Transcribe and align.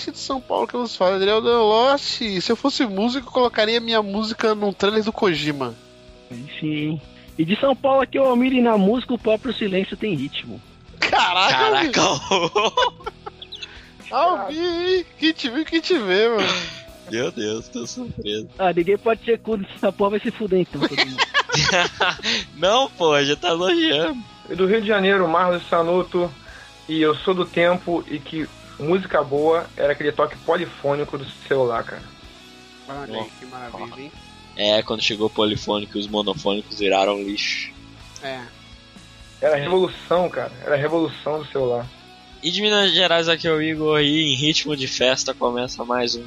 Playercast 0.00 0.10
de 0.12 0.18
São 0.18 0.40
Paulo 0.40 0.66
que 0.66 0.76
nos 0.76 0.96
fala, 0.96 1.16
Adriel 1.16 1.40
Lost. 1.40 2.18
Se 2.40 2.50
eu 2.50 2.56
fosse 2.56 2.86
músico, 2.86 3.28
eu 3.28 3.32
colocaria 3.32 3.80
minha 3.80 4.02
música 4.02 4.54
num 4.54 4.72
trailer 4.72 5.04
do 5.04 5.12
Kojima. 5.12 5.74
Sim. 6.58 7.00
E 7.38 7.44
de 7.44 7.58
São 7.58 7.76
Paulo 7.76 8.02
aqui, 8.02 8.18
o 8.18 8.24
Almir, 8.24 8.52
e 8.52 8.62
na 8.62 8.78
música 8.78 9.14
o 9.14 9.18
próprio 9.18 9.52
silêncio 9.52 9.96
tem 9.96 10.14
ritmo. 10.14 10.60
Caraca, 10.98 11.90
Caraca, 11.92 12.00
Almir, 14.10 15.06
que 15.18 15.32
te 15.32 15.48
viu, 15.48 15.64
que 15.64 15.80
te 15.80 15.98
vê, 15.98 16.28
mano. 16.28 16.48
Meu 17.10 17.30
Deus, 17.30 17.68
tô 17.68 17.86
surpreso. 17.86 18.48
Ah, 18.58 18.72
ninguém 18.72 18.96
pode 18.96 19.24
ser 19.24 19.38
cu 19.40 19.56
dessa 19.56 19.90
porra, 19.90 20.10
vai 20.10 20.20
se 20.20 20.30
fuder 20.30 20.60
então. 20.60 20.80
Não, 22.56 22.88
pô, 22.90 23.22
já 23.22 23.34
tá 23.36 23.48
elogiando. 23.48 24.22
Do 24.48 24.66
Rio 24.66 24.80
de 24.80 24.86
Janeiro, 24.88 25.28
Marlos 25.28 25.66
Sanuto, 25.68 26.30
e 26.88 27.00
eu 27.00 27.14
sou 27.16 27.34
do 27.34 27.44
tempo 27.44 28.04
e 28.08 28.18
que 28.18 28.48
música 28.80 29.22
boa 29.22 29.66
era 29.76 29.92
aquele 29.92 30.12
toque 30.12 30.36
polifônico 30.38 31.16
do 31.18 31.26
celular, 31.46 31.84
cara. 31.84 32.02
Olha 32.88 33.20
aí, 33.22 33.30
que 33.38 33.46
maravilha, 33.46 34.00
hein? 34.00 34.12
É, 34.56 34.82
quando 34.82 35.02
chegou 35.02 35.28
o 35.28 35.30
polifônico, 35.30 35.96
os 35.98 36.08
monofônicos 36.08 36.78
viraram 36.78 37.22
lixo. 37.22 37.70
É. 38.22 38.40
Era 39.40 39.54
a 39.56 39.58
revolução, 39.58 40.28
cara. 40.28 40.52
Era 40.64 40.74
a 40.74 40.78
revolução 40.78 41.38
do 41.38 41.46
celular. 41.46 41.86
E 42.42 42.50
de 42.50 42.60
Minas 42.60 42.92
Gerais, 42.92 43.28
aqui 43.28 43.46
é 43.46 43.52
o 43.52 43.62
Igor, 43.62 44.00
e 44.00 44.32
em 44.32 44.34
ritmo 44.34 44.76
de 44.76 44.86
festa 44.88 45.32
começa 45.32 45.84
mais 45.84 46.14
um 46.16 46.26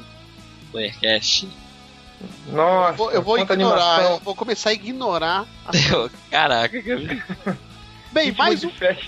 Playercast. 0.72 1.48
Nossa, 2.48 2.92
Vou- 2.96 3.10
eu 3.12 3.20
vou 3.22 3.38
ignorar, 3.38 3.94
animação. 3.96 4.12
eu 4.14 4.20
vou 4.20 4.34
começar 4.34 4.70
a 4.70 4.72
ignorar. 4.72 5.46
Caraca, 6.30 6.80
que 6.82 7.22
Bem, 8.12 8.26
Ritmo 8.26 8.38
mais 8.38 8.60
de 8.60 8.66
um, 8.68 8.70
festa. 8.70 9.04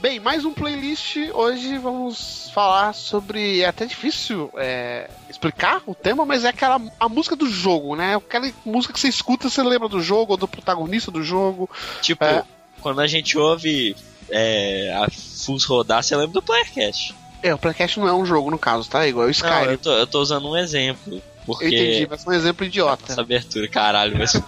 Bem, 0.00 0.20
mais 0.20 0.44
um 0.44 0.52
playlist. 0.52 1.16
Hoje 1.32 1.78
vamos 1.78 2.50
falar 2.54 2.92
sobre. 2.94 3.60
É 3.60 3.66
até 3.66 3.86
difícil 3.86 4.50
é, 4.56 5.08
explicar 5.28 5.82
o 5.86 5.94
tema, 5.94 6.24
mas 6.24 6.44
é 6.44 6.48
aquela 6.48 6.80
a 6.98 7.08
música 7.08 7.34
do 7.36 7.48
jogo, 7.48 7.96
né? 7.96 8.16
Aquela 8.16 8.50
música 8.64 8.92
que 8.92 9.00
você 9.00 9.08
escuta, 9.08 9.48
você 9.48 9.62
lembra 9.62 9.88
do 9.88 10.00
jogo, 10.00 10.32
ou 10.32 10.36
do 10.36 10.48
protagonista 10.48 11.10
do 11.10 11.22
jogo. 11.22 11.68
Tipo, 12.02 12.24
É. 12.24 12.44
quando 12.80 13.00
a 13.00 13.06
gente 13.06 13.36
ouve 13.38 13.96
é, 14.30 14.92
a 14.94 15.08
FUS 15.10 15.64
rodar, 15.64 16.02
você 16.02 16.14
lembra 16.16 16.32
do 16.34 16.42
Playercast. 16.42 17.14
É, 17.42 17.54
o 17.54 17.58
Playcast 17.58 18.00
não 18.00 18.08
é 18.08 18.12
um 18.12 18.24
jogo, 18.24 18.50
no 18.50 18.58
caso, 18.58 18.88
tá? 18.88 19.04
É 19.04 19.08
igual 19.08 19.24
o 19.24 19.26
Não, 19.26 19.30
Skyrim. 19.32 19.72
eu 19.72 19.78
tô, 19.78 19.92
eu 19.92 20.06
tô 20.06 20.20
usando 20.20 20.48
um 20.48 20.56
exemplo. 20.56 21.22
Porque 21.44 21.64
Eu 21.66 21.68
entendi, 21.68 22.06
mas 22.10 22.24
foi 22.24 22.34
um 22.34 22.38
exemplo 22.38 22.66
idiota. 22.66 23.12
essa 23.12 23.20
abertura, 23.20 23.68
caralho, 23.68 24.18
mas 24.18 24.32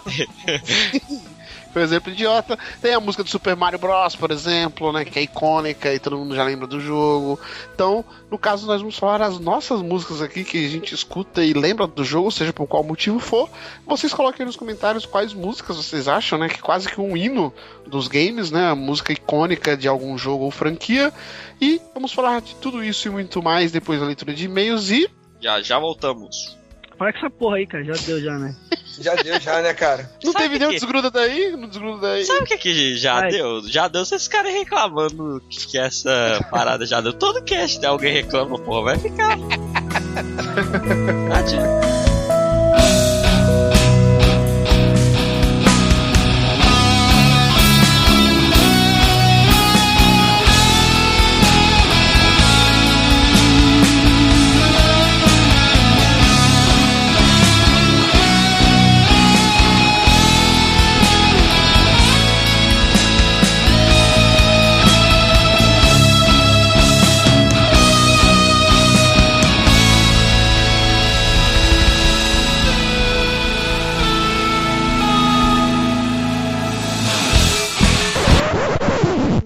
Um 1.78 1.82
exemplo 1.82 2.12
idiota. 2.12 2.58
Tem 2.82 2.92
a 2.92 3.00
música 3.00 3.22
do 3.22 3.30
Super 3.30 3.54
Mario 3.54 3.78
Bros, 3.78 4.16
por 4.16 4.30
exemplo, 4.30 4.92
né? 4.92 5.04
Que 5.04 5.20
é 5.20 5.22
icônica 5.22 5.92
e 5.94 5.98
todo 5.98 6.18
mundo 6.18 6.34
já 6.34 6.42
lembra 6.42 6.66
do 6.66 6.80
jogo. 6.80 7.38
Então, 7.72 8.04
no 8.30 8.36
caso, 8.36 8.66
nós 8.66 8.80
vamos 8.80 8.98
falar 8.98 9.22
as 9.22 9.38
nossas 9.38 9.80
músicas 9.80 10.20
aqui 10.20 10.42
que 10.42 10.66
a 10.66 10.68
gente 10.68 10.94
escuta 10.94 11.44
e 11.44 11.52
lembra 11.52 11.86
do 11.86 12.04
jogo, 12.04 12.32
seja 12.32 12.52
por 12.52 12.66
qual 12.66 12.82
motivo 12.82 13.20
for. 13.20 13.48
Vocês 13.86 14.12
coloquem 14.12 14.44
nos 14.44 14.56
comentários 14.56 15.06
quais 15.06 15.32
músicas 15.32 15.76
vocês 15.76 16.08
acham, 16.08 16.38
né? 16.38 16.48
Que 16.48 16.56
é 16.56 16.62
quase 16.62 16.88
que 16.88 17.00
um 17.00 17.16
hino 17.16 17.54
dos 17.86 18.08
games, 18.08 18.50
né? 18.50 18.70
A 18.70 18.74
música 18.74 19.12
icônica 19.12 19.76
de 19.76 19.86
algum 19.86 20.18
jogo 20.18 20.44
ou 20.44 20.50
franquia. 20.50 21.12
E 21.60 21.80
vamos 21.94 22.12
falar 22.12 22.40
de 22.40 22.56
tudo 22.56 22.82
isso 22.82 23.06
e 23.06 23.10
muito 23.10 23.40
mais 23.40 23.70
depois 23.70 24.00
da 24.00 24.06
leitura 24.06 24.34
de 24.34 24.46
e-mails 24.46 24.90
e. 24.90 25.08
já, 25.40 25.62
já 25.62 25.78
voltamos. 25.78 26.57
Para 26.98 27.12
com 27.12 27.18
essa 27.18 27.30
porra 27.30 27.56
aí, 27.58 27.66
cara. 27.66 27.84
Já 27.84 27.92
deu, 28.04 28.20
já, 28.20 28.38
né? 28.38 28.54
Já 29.00 29.14
deu, 29.14 29.38
já, 29.38 29.62
né, 29.62 29.72
cara? 29.74 30.10
Não 30.24 30.32
Sabe 30.32 30.44
teve 30.46 30.58
nenhum 30.58 30.72
que- 30.72 30.80
desgruda 30.80 31.08
daí? 31.08 31.52
Não 31.56 31.68
desgruda 31.68 32.08
daí. 32.08 32.24
Sabe 32.24 32.40
o 32.40 32.44
que 32.46 32.58
que 32.58 32.96
já 32.96 33.20
Vai. 33.20 33.30
deu? 33.30 33.62
Já 33.68 33.86
deu 33.86 34.04
vocês 34.04 34.24
ficarem 34.24 34.52
reclamando 34.52 35.40
que, 35.48 35.68
que 35.68 35.78
essa 35.78 36.44
parada 36.50 36.84
já 36.84 37.00
deu. 37.00 37.12
Todo 37.12 37.40
cast 37.44 37.80
né? 37.80 37.86
alguém 37.86 38.12
reclama, 38.12 38.58
porra, 38.58 38.82
vai 38.82 38.98
ficar. 38.98 39.38
Adianta. 41.32 41.97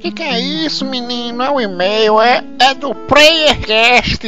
Que 0.03 0.11
que 0.11 0.23
é 0.25 0.37
isso, 0.37 0.85
menino? 0.85 1.45
É 1.45 1.49
um 1.49 1.61
e-mail, 1.61 2.21
é, 2.21 2.45
é 2.59 2.75
do 2.75 2.93
PlayerCast. 2.93 4.27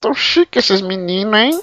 Tão 0.00 0.14
chique 0.14 0.60
esses 0.60 0.80
meninos, 0.80 1.36
hein? 1.36 1.60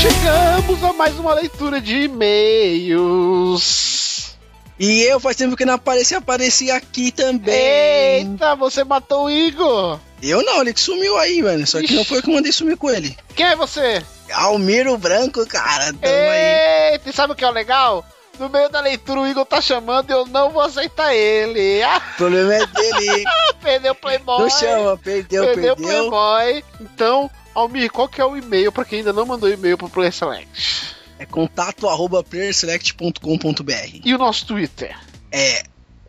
Chegamos 0.00 0.82
a 0.82 0.94
mais 0.94 1.18
uma 1.18 1.34
leitura 1.34 1.78
de 1.78 2.04
e-mails. 2.04 3.95
E 4.78 5.02
eu 5.02 5.18
faz 5.18 5.36
tempo 5.36 5.56
que 5.56 5.64
não 5.64 5.74
apareci, 5.74 6.14
apareci 6.14 6.70
aqui 6.70 7.10
também. 7.10 7.54
Eita, 7.54 8.54
você 8.56 8.84
matou 8.84 9.24
o 9.24 9.30
Igor! 9.30 9.98
Eu 10.22 10.42
não, 10.42 10.60
ele 10.60 10.74
que 10.74 10.80
sumiu 10.80 11.16
aí, 11.16 11.42
mano. 11.42 11.66
Só 11.66 11.80
que 11.80 11.94
não 11.94 12.04
foi 12.04 12.18
eu 12.18 12.22
que 12.22 12.32
mandei 12.32 12.52
sumir 12.52 12.76
com 12.76 12.90
ele. 12.90 13.16
Quem 13.34 13.46
é 13.46 13.56
você? 13.56 14.02
Almiro 14.32 14.96
Branco, 14.98 15.46
cara. 15.46 15.86
Tamo 15.86 15.98
aí. 16.02 16.92
Eita, 16.92 17.08
e 17.08 17.12
sabe 17.12 17.32
o 17.32 17.36
que 17.36 17.44
é 17.44 17.48
o 17.48 17.52
legal? 17.52 18.04
No 18.38 18.50
meio 18.50 18.68
da 18.68 18.80
leitura 18.80 19.20
o 19.20 19.26
Igor 19.26 19.46
tá 19.46 19.62
chamando 19.62 20.10
e 20.10 20.12
eu 20.12 20.26
não 20.26 20.50
vou 20.50 20.60
aceitar 20.60 21.14
ele. 21.14 21.82
Ah, 21.82 22.02
O 22.14 22.16
problema 22.16 22.54
é 22.54 22.66
dele. 22.66 23.24
perdeu 23.62 23.92
o 23.92 23.94
Playboy. 23.94 24.38
Não 24.40 24.50
chama, 24.50 24.98
perdeu, 24.98 25.44
perdeu 25.44 25.72
o 25.72 25.76
perdeu. 25.76 26.10
Playboy. 26.10 26.64
Então, 26.80 27.30
Almir, 27.54 27.90
qual 27.90 28.08
que 28.08 28.20
é 28.20 28.24
o 28.24 28.36
e-mail 28.36 28.70
pra 28.70 28.84
quem 28.84 28.98
ainda 28.98 29.12
não 29.12 29.24
mandou 29.24 29.48
e-mail 29.50 29.78
pro 29.78 29.88
Player 29.88 30.12
Select? 30.12 30.95
É 31.18 31.26
contato 31.26 31.88
arroba 31.88 32.22
playerselect.com.br. 32.22 34.00
E 34.04 34.14
o 34.14 34.18
nosso 34.18 34.46
Twitter? 34.46 34.96
É. 35.30 35.62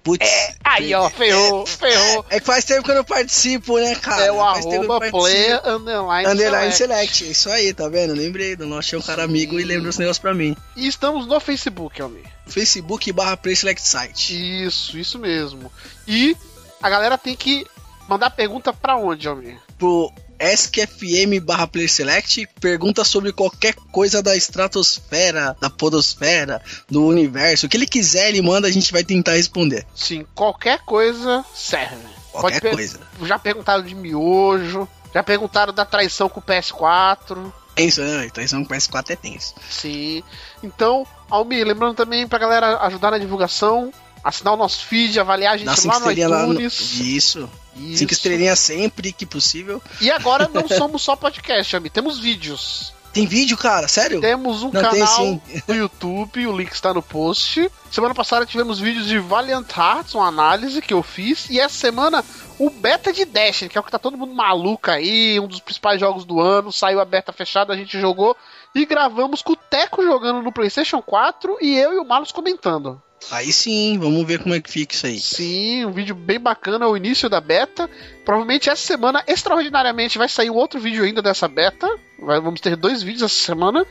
Putz. 0.08 0.26
Aí, 0.64 0.94
ó, 0.94 1.10
ferrou, 1.10 1.66
ferrou. 1.66 2.26
É 2.30 2.40
que 2.40 2.46
faz 2.46 2.64
tempo 2.64 2.84
que 2.84 2.92
eu 2.92 2.96
não 2.96 3.04
participo, 3.04 3.78
né, 3.78 3.94
cara? 3.96 4.24
É 4.24 4.32
o 4.32 4.38
Faz 4.38 4.66
arroba 4.66 5.02
player 5.12 5.62
underline, 5.68 6.30
Underline 6.30 6.72
select. 6.72 6.78
Select, 6.78 7.26
é 7.26 7.28
isso 7.28 7.50
aí, 7.50 7.74
tá 7.74 7.90
vendo? 7.90 8.14
Lembrei 8.14 8.56
do 8.56 8.66
nosso 8.66 8.98
um 8.98 9.02
cara 9.02 9.24
amigo 9.24 9.60
e 9.60 9.66
lembra 9.66 9.90
os 9.90 9.98
negócios 9.98 10.20
pra 10.20 10.34
mim. 10.34 10.56
E 10.78 10.88
estamos 10.88 11.28
no 11.28 11.38
Facebook, 11.42 12.02
Almir. 12.02 12.24
Facebook 12.46 13.12
barra 13.12 13.38
Select 13.54 13.86
Site. 13.86 14.66
Isso, 14.66 14.98
isso 14.98 15.20
mesmo. 15.20 15.70
E 16.08 16.38
a 16.82 16.90
galera 16.90 17.18
tem 17.18 17.36
que 17.36 17.66
mandar 18.08 18.30
pergunta 18.30 18.72
pra 18.72 18.96
onde, 18.96 19.28
Almir? 19.28 19.60
Pro 19.78 20.10
SQFM 20.40 21.40
barra 21.44 21.68
Player 21.68 21.90
Select, 21.90 22.48
pergunta 22.60 23.04
sobre 23.04 23.32
qualquer 23.32 23.74
coisa 23.92 24.22
da 24.22 24.36
estratosfera, 24.36 25.56
da 25.60 25.70
podosfera, 25.70 26.62
do 26.90 27.06
universo. 27.06 27.66
O 27.66 27.70
que 27.70 27.78
ele 27.78 27.88
quiser, 27.88 28.30
ele 28.30 28.42
manda, 28.42 28.68
a 28.68 28.72
gente 28.72 28.92
vai 28.92 29.04
tentar 29.04 29.34
responder. 29.34 29.86
Sim, 29.96 30.26
qualquer 30.36 30.80
coisa 30.80 31.44
serve. 31.54 32.18
Qualquer 32.32 32.62
Pode 32.62 32.76
coisa. 32.76 33.00
Já 33.24 33.40
perguntaram 33.40 33.84
de 33.84 33.96
miojo, 33.96 34.88
já 35.14 35.24
perguntaram 35.24 35.74
da 35.74 35.86
traição 35.86 36.30
com 36.30 36.40
o 36.40 36.44
PS4. 36.44 37.52
tenso, 37.74 38.02
né? 38.02 38.30
Traição 38.32 38.64
com 38.64 38.74
PS4 38.74 39.12
é 39.12 39.16
tenso. 39.16 39.56
Sim. 39.70 40.24
Então, 40.62 41.06
Almir, 41.30 41.66
lembrando 41.66 41.96
também 41.96 42.28
pra 42.28 42.40
galera 42.40 42.78
ajudar 42.86 43.12
na 43.12 43.18
divulgação, 43.18 43.92
assinar 44.24 44.54
o 44.54 44.58
nosso 44.58 44.86
feed, 44.86 45.20
avaliar 45.20 45.54
a 45.54 45.58
gente 45.58 45.68
Dá 45.68 45.74
lá 45.74 46.00
no 46.00 46.12
estrelinhas 46.12 46.32
lá 46.32 46.46
no... 46.46 46.54
iTunes. 46.54 47.00
Isso. 47.00 47.50
Isso. 47.76 47.98
Cinco 47.98 48.14
estrelinhas 48.14 48.60
sempre 48.60 49.14
que 49.14 49.26
possível. 49.26 49.82
E 50.02 50.10
agora 50.10 50.50
não 50.54 50.68
somos 50.68 51.02
só 51.02 51.16
podcast, 51.16 51.76
Almir, 51.76 51.92
temos 51.92 52.20
vídeos. 52.20 52.94
Tem 53.14 53.26
vídeo, 53.26 53.58
cara? 53.58 53.88
Sério? 53.88 54.22
Temos 54.22 54.62
um 54.62 54.66
Não, 54.72 54.74
tem 54.74 55.00
canal 55.00 55.16
sim. 55.16 55.42
no 55.68 55.74
YouTube, 55.74 56.46
o 56.46 56.56
link 56.56 56.72
está 56.72 56.94
no 56.94 57.02
post. 57.02 57.68
Semana 57.90 58.14
passada 58.14 58.46
tivemos 58.46 58.80
vídeos 58.80 59.08
de 59.08 59.18
Valiant 59.18 59.68
Hearts, 59.76 60.14
uma 60.14 60.28
análise 60.28 60.82
que 60.84 60.94
eu 60.94 61.02
fiz. 61.02 61.50
E 61.50 61.60
essa 61.60 61.74
semana, 61.74 62.24
o 62.60 62.70
beta 62.70 63.12
de 63.12 63.26
Destiny, 63.26 63.70
que 63.70 63.78
é 63.78 63.82
o 63.82 63.84
que 63.84 63.90
tá 63.90 63.98
todo 63.98 64.18
mundo 64.18 64.36
maluco 64.36 64.92
aí, 64.92 65.40
um 65.40 65.48
dos 65.48 65.60
principais 65.60 66.00
jogos 66.00 66.26
do 66.26 66.40
ano. 66.40 66.72
Saiu 66.72 67.00
a 67.00 67.06
beta 67.06 67.34
fechada, 67.34 67.74
a 67.74 67.78
gente 67.78 68.00
jogou. 68.00 68.38
E 68.76 68.86
gravamos 68.86 69.42
com 69.42 69.54
o 69.54 69.56
Teco 69.56 70.04
jogando 70.04 70.44
no 70.44 70.52
PlayStation 70.52 71.02
4 71.02 71.58
e 71.60 71.76
eu 71.76 71.94
e 71.94 71.98
o 71.98 72.06
Malus 72.06 72.32
comentando. 72.32 73.02
Aí 73.32 73.52
sim, 73.52 73.98
vamos 74.00 74.26
ver 74.26 74.42
como 74.42 74.56
é 74.56 74.62
que 74.62 74.70
fica 74.70 74.94
isso 74.96 75.06
aí. 75.06 75.20
Sim, 75.20 75.86
um 75.86 75.92
vídeo 75.92 76.16
bem 76.16 76.40
bacana, 76.40 76.88
o 76.88 76.96
início 76.96 77.30
da 77.30 77.42
beta. 77.42 77.90
Provavelmente 78.24 78.70
essa 78.70 78.82
semana, 78.86 79.24
extraordinariamente, 79.28 80.18
vai 80.18 80.30
sair 80.30 80.50
um 80.50 80.56
outro 80.56 80.80
vídeo 80.80 81.04
ainda 81.04 81.22
dessa 81.22 81.48
beta. 81.48 81.88
Vai- 82.20 82.40
vamos 82.40 82.62
ter 82.62 82.76
dois 82.76 83.04
vídeos 83.04 83.24
essa 83.24 83.44
semana. 83.44 83.86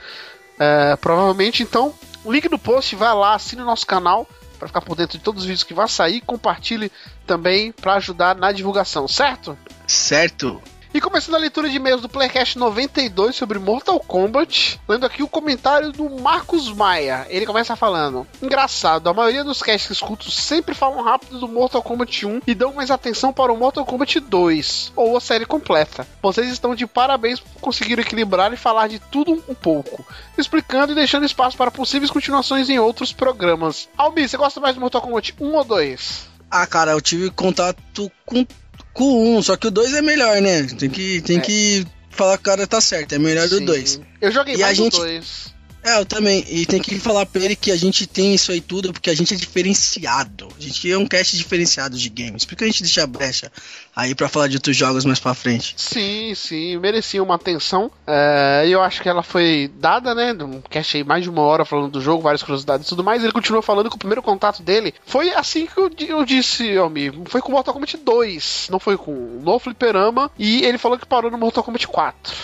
É, 0.59 0.97
provavelmente, 0.97 1.63
então, 1.63 1.93
link 2.25 2.49
no 2.49 2.59
post, 2.59 2.97
vai 2.97 3.13
lá, 3.15 3.35
assine 3.35 3.61
o 3.63 3.67
nosso 3.67 3.87
canal 3.87 4.27
para 4.59 4.69
ficar 4.69 4.81
por 4.81 4.97
dentro 4.97 5.19
de 5.19 5.25
todos 5.25 5.43
os 5.43 5.47
vídeos 5.47 5.65
que 5.65 5.75
vai 5.75 5.87
sair. 5.87 6.23
Compartilhe 6.23 6.91
também 7.27 7.73
para 7.73 7.95
ajudar 7.95 8.35
na 8.37 8.53
divulgação, 8.53 9.07
certo? 9.07 9.59
Certo. 9.87 10.63
E 10.97 11.01
começando 11.01 11.35
a 11.35 11.39
leitura 11.39 11.69
de 11.69 11.77
e-mails 11.77 12.01
do 12.01 12.09
Playcast 12.09 12.57
92 12.57 13.37
sobre 13.37 13.59
Mortal 13.59 14.01
Kombat, 14.01 14.81
lendo 14.89 15.05
aqui 15.05 15.23
o 15.23 15.29
comentário 15.29 15.93
do 15.93 16.09
Marcos 16.09 16.73
Maia. 16.73 17.27
Ele 17.29 17.45
começa 17.45 17.77
falando: 17.77 18.27
Engraçado, 18.41 19.07
a 19.07 19.13
maioria 19.13 19.45
dos 19.45 19.61
casts 19.61 19.89
que 19.89 19.93
escuto 19.93 20.31
sempre 20.31 20.75
falam 20.75 21.05
rápido 21.05 21.39
do 21.39 21.49
Mortal 21.49 21.83
Kombat 21.83 22.25
1 22.25 22.41
e 22.47 22.55
dão 22.55 22.73
mais 22.73 22.91
atenção 22.91 23.31
para 23.31 23.53
o 23.53 23.59
Mortal 23.59 23.85
Kombat 23.85 24.21
2, 24.21 24.95
ou 24.97 25.19
a 25.19 25.21
série 25.21 25.45
completa. 25.45 26.09
Vocês 26.23 26.49
estão 26.49 26.75
de 26.75 26.87
parabéns 26.87 27.41
por 27.41 27.61
conseguir 27.61 27.99
equilibrar 27.99 28.51
e 28.55 28.57
falar 28.57 28.89
de 28.89 28.99
tudo 28.99 29.33
um 29.47 29.55
pouco, 29.55 30.03
explicando 30.39 30.93
e 30.93 30.95
deixando 30.95 31.27
espaço 31.27 31.59
para 31.59 31.71
possíveis 31.71 32.11
continuações 32.11 32.71
em 32.71 32.79
outros 32.79 33.13
programas. 33.13 33.87
Albi, 33.99 34.27
você 34.27 34.39
gosta 34.39 34.61
mais 34.61 34.75
do 34.75 34.81
Mortal 34.81 35.03
Kombat 35.03 35.35
1 35.39 35.55
ou 35.57 35.63
2? 35.63 36.37
Ah, 36.51 36.67
cara, 36.67 36.93
eu 36.93 37.01
tive 37.01 37.29
contato 37.31 38.11
com, 38.25 38.47
com 38.97 39.05
o 39.05 39.37
1, 39.39 39.43
só 39.43 39.57
que 39.57 39.67
o 39.67 39.71
2 39.71 39.93
é 39.95 40.03
melhor, 40.03 40.41
né? 40.41 40.63
Tem 40.65 40.89
que, 40.89 41.21
tem 41.21 41.39
É. 41.39 41.41
que 41.41 41.87
falar 42.11 42.37
que 42.39 42.43
o 42.43 42.45
cara 42.45 42.67
tá 42.67 42.81
certo, 42.81 43.15
é 43.15 43.19
melhor 43.19 43.47
do 43.49 43.59
Sim. 43.59 43.65
2. 43.65 44.01
Eu 44.21 44.33
joguei 44.33 44.55
E 44.57 44.63
a 44.63 44.67
mais 44.67 44.77
gente- 44.77 44.93
do 44.93 44.99
2. 44.99 45.55
É, 45.87 46.01
eu 46.01 46.05
também. 46.05 46.45
E 46.49 46.67
tem 46.67 46.83
que 46.83 46.99
falar 46.99 47.25
pra 47.27 47.41
ele 47.41 47.55
que 47.55 47.71
a 47.71 47.77
gente 47.77 48.09
tem 48.09 48.35
isso 48.35 48.51
aí 48.51 48.61
tudo 48.61 48.93
porque 48.93 49.09
a 49.09 49.15
gente 49.15 49.33
é 49.33 49.37
diferenciado. 49.37 50.49
A 50.59 50.61
gente 50.61 50.91
é 50.91 50.99
um 50.99 51.07
cast 51.07 51.37
diferenciado 51.37 51.97
de 51.97 52.09
games. 52.09 52.45
Por 52.45 52.57
que 52.57 52.65
a 52.65 52.67
gente 52.67 52.83
deixa 52.83 53.05
a 53.05 53.07
brecha 53.07 53.53
aí 53.95 54.13
pra 54.13 54.29
falar 54.29 54.49
de 54.49 54.57
outros 54.57 54.77
jogos 54.77 55.05
mais 55.05 55.21
pra 55.21 55.33
frente? 55.33 55.77
Sim, 55.79 56.35
sim, 56.35 56.77
merecia 56.79 57.23
uma 57.23 57.37
atenção. 57.37 57.89
É, 58.05 58.65
E 58.67 58.73
eu 58.73 58.83
acho 58.83 59.01
que 59.01 59.09
ela 59.09 59.23
foi 59.23 59.71
dada, 59.79 60.13
né? 60.13 60.33
Um 60.33 60.61
cast 60.61 60.97
aí 60.97 61.05
mais 61.05 61.23
de 61.23 61.31
uma 61.31 61.43
hora 61.43 61.65
falando 61.65 61.93
do 61.93 62.01
jogo, 62.01 62.21
várias 62.21 62.43
curiosidades 62.43 62.87
e 62.87 62.89
tudo 62.89 63.05
mais. 63.05 63.23
Ele 63.23 63.33
continuou 63.33 63.63
falando 63.63 63.89
que 63.89 63.95
o 63.95 64.01
primeiro 64.01 64.23
contato 64.23 64.65
dele 64.65 64.93
foi 65.07 65.33
assim 65.35 65.67
que 65.67 65.79
eu, 65.79 65.89
eu 66.09 66.25
disse, 66.25 66.77
Almir. 66.77 67.15
Foi 67.27 67.41
com 67.41 67.53
Mortal 67.53 67.73
Kombat 67.73 67.97
2, 67.99 68.69
não 68.73 68.81
foi 68.81 68.97
com 68.97 69.13
no 69.41 69.57
Fliperama. 69.61 70.33
E 70.37 70.65
ele 70.65 70.79
falou 70.79 70.99
que 70.99 71.07
parou 71.07 71.31
no 71.31 71.39
Mortal 71.39 71.63
Kombat 71.63 71.87
4. 71.87 72.35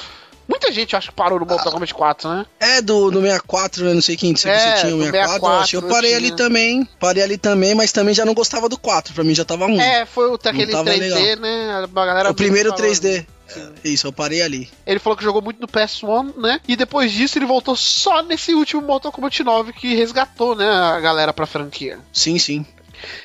Muita 0.52 0.70
gente 0.70 0.94
acha 0.94 1.08
que 1.08 1.14
parou 1.14 1.40
no 1.40 1.46
Mortal 1.46 1.72
Kombat 1.72 1.94
4, 1.94 2.28
né? 2.28 2.46
É 2.60 2.82
do, 2.82 3.10
do 3.10 3.22
64, 3.22 3.88
eu 3.88 3.94
não 3.94 4.02
sei 4.02 4.19
quem 4.19 4.37
se 4.37 4.46
É, 4.46 4.76
você 4.76 4.81
tinha 4.82 4.94
o 4.94 4.99
do 4.99 5.04
64. 5.04 5.40
64, 5.40 5.46
eu 5.46 5.60
acho 5.60 5.70
que 5.70 5.76
eu 5.76 5.82
parei 5.88 6.12
eu 6.12 6.16
ali 6.19 6.37
também. 6.37 6.88
Parei 7.00 7.22
ali 7.22 7.38
também, 7.38 7.75
mas 7.75 7.90
também 7.90 8.12
já 8.12 8.26
não 8.26 8.34
gostava 8.34 8.69
do 8.69 8.76
4. 8.76 9.14
Pra 9.14 9.25
mim 9.25 9.34
já 9.34 9.46
tava 9.46 9.64
ruim. 9.64 9.81
É, 9.81 10.04
foi 10.04 10.28
o 10.28 10.34
aquele 10.34 10.70
tava 10.70 10.90
3D, 10.90 10.99
legal. 10.99 11.37
né? 11.37 11.88
A 11.90 12.04
galera 12.04 12.31
o 12.31 12.34
primeiro 12.34 12.69
falou, 12.69 12.84
3D. 12.84 13.26
Sim. 13.49 13.72
Isso, 13.84 14.06
eu 14.06 14.12
parei 14.12 14.43
ali. 14.43 14.69
Ele 14.87 14.99
falou 14.99 15.16
que 15.16 15.25
jogou 15.25 15.40
muito 15.43 15.60
no 15.60 15.69
PS1, 15.69 16.37
né? 16.37 16.60
E 16.69 16.76
depois 16.76 17.12
disso 17.12 17.38
ele 17.38 17.46
voltou 17.46 17.76
só 17.76 18.22
nesse 18.22 18.54
último 18.54 18.82
Mortal 18.82 19.12
Kombat 19.12 19.43
9 19.43 19.72
que 19.72 19.94
resgatou, 19.94 20.54
né, 20.54 20.69
a 20.69 21.00
galera 21.00 21.32
pra 21.32 21.46
franquia. 21.46 21.99
Sim, 22.12 22.38
sim. 22.38 22.64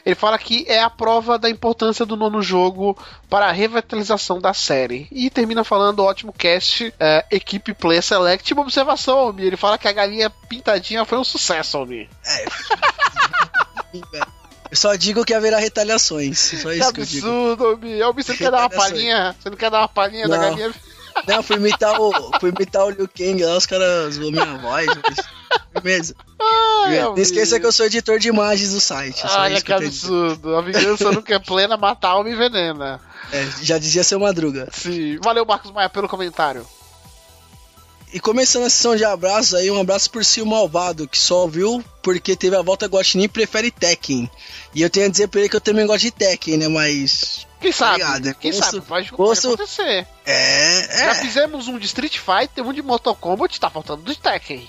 Ele 0.06 0.16
fala 0.16 0.38
que 0.38 0.66
é 0.68 0.82
a 0.82 0.90
prova 0.90 1.38
da 1.38 1.50
importância 1.50 2.06
do 2.06 2.16
nono 2.16 2.42
jogo 2.42 2.98
para 3.30 3.48
a 3.48 3.52
revitalização 3.52 4.40
da 4.40 4.54
série. 4.54 5.08
E 5.12 5.30
termina 5.30 5.64
falando, 5.64 6.04
ótimo 6.04 6.34
cast, 6.34 6.94
é, 7.00 7.26
equipe 7.32 7.74
Play 7.74 8.02
Select. 8.02 8.54
Uma 8.54 8.64
observação, 8.64 9.18
Almir. 9.18 9.48
Ele 9.48 9.58
fala 9.58 9.78
que 9.78 9.88
a 9.88 9.92
galinha 9.92 10.30
pintadinha 10.30 11.06
foi 11.06 11.18
um 11.18 11.24
sucesso, 11.24 11.78
Almir. 11.78 12.10
Eu 14.70 14.76
só 14.76 14.96
digo 14.96 15.24
que 15.24 15.34
haverá 15.34 15.60
retaliações. 15.60 16.40
Só 16.40 16.74
isso 16.74 16.94
que 16.94 17.00
eu 17.00 17.06
digo. 17.06 17.28
absurdo, 17.28 17.68
Almir. 17.68 18.04
Almir, 18.04 18.26
você 18.26 18.34
não 18.34 18.38
quer 18.38 18.52
dar 18.52 18.60
uma 18.60 18.70
palhinha? 18.70 19.36
Você 19.40 19.50
não 19.50 19.58
quer 19.58 19.72
dar 19.72 19.80
uma 19.80 19.88
palhinha 19.88 20.28
da 20.28 20.38
galinha? 20.38 20.74
Não, 21.28 21.44
fui 21.44 21.58
imitar 21.58 22.00
o, 22.00 22.12
fui 22.40 22.50
imitar 22.56 22.86
o 22.86 22.90
Liu 22.90 23.08
Kang 23.08 23.44
lá, 23.44 23.58
os 23.58 23.66
caras 23.66 24.16
zoam 24.16 24.32
minha 24.32 24.58
voz. 24.58 24.88
mas-. 25.84 26.14
Ai, 26.40 27.00
Não 27.02 27.18
esqueça 27.18 27.60
que 27.60 27.66
eu 27.66 27.72
sou 27.72 27.86
editor 27.86 28.20
de 28.20 28.30
imagens 28.30 28.72
do 28.72 28.80
site. 28.80 29.26
é 29.26 29.30
Olha 29.30 29.62
que 29.62 29.74
absurdo. 29.74 30.56
A 30.56 30.62
vingança 30.62 31.12
nunca 31.12 31.36
é 31.36 31.40
plena, 31.40 31.76
matar 31.76 32.10
alma 32.10 32.30
envenena. 32.30 33.02
É, 33.32 33.46
já 33.62 33.78
dizia 33.78 34.04
seu 34.04 34.20
Madruga. 34.20 34.70
Sim. 34.72 35.20
Valeu, 35.22 35.46
Marcos 35.46 35.72
Maia, 35.72 35.90
pelo 35.90 36.08
comentário. 36.08 36.66
E 38.14 38.20
começando 38.22 38.64
a 38.64 38.70
sessão 38.70 38.96
de 38.96 39.04
abraços 39.04 39.54
aí, 39.54 39.70
um 39.70 39.80
abraço 39.80 40.10
por 40.10 40.24
si 40.24 40.42
o 40.42 40.46
malvado, 40.46 41.08
que 41.08 41.18
só 41.18 41.42
ouviu 41.42 41.84
porque 42.02 42.38
teve 42.38 42.56
a 42.56 42.62
volta 42.62 42.86
Guaxinim 42.86 43.26
e 43.26 43.28
prefere 43.28 43.70
Tekken. 43.70 44.30
E 44.74 44.82
eu 44.82 44.90
tenho 44.90 45.08
a 45.08 45.10
dizer 45.10 45.28
pra 45.28 45.42
ele 45.42 45.50
que 45.50 45.56
eu 45.58 45.62
também 45.62 45.86
gosto 45.86 46.04
de 46.04 46.12
Tekken, 46.12 46.58
né? 46.58 46.68
Mas. 46.70 47.46
Quem 47.60 47.72
sabe? 47.72 48.02
Obrigado, 48.02 48.28
é 48.30 48.34
Quem 48.34 48.54
sabe? 48.54 48.80
Pode, 48.82 49.12
gosto- 49.12 49.48
acontecer. 49.48 50.08
É. 50.26 50.88
Já 51.00 51.12
É. 51.12 51.16
fizemos 51.16 51.68
um 51.68 51.78
de 51.78 51.86
Street 51.86 52.18
Fighter, 52.18 52.66
um 52.66 52.72
de 52.72 52.82
Mortal 52.82 53.16
Kombat, 53.16 53.60
tá 53.60 53.70
faltando 53.70 54.04
do 54.04 54.16
Tekken. 54.16 54.68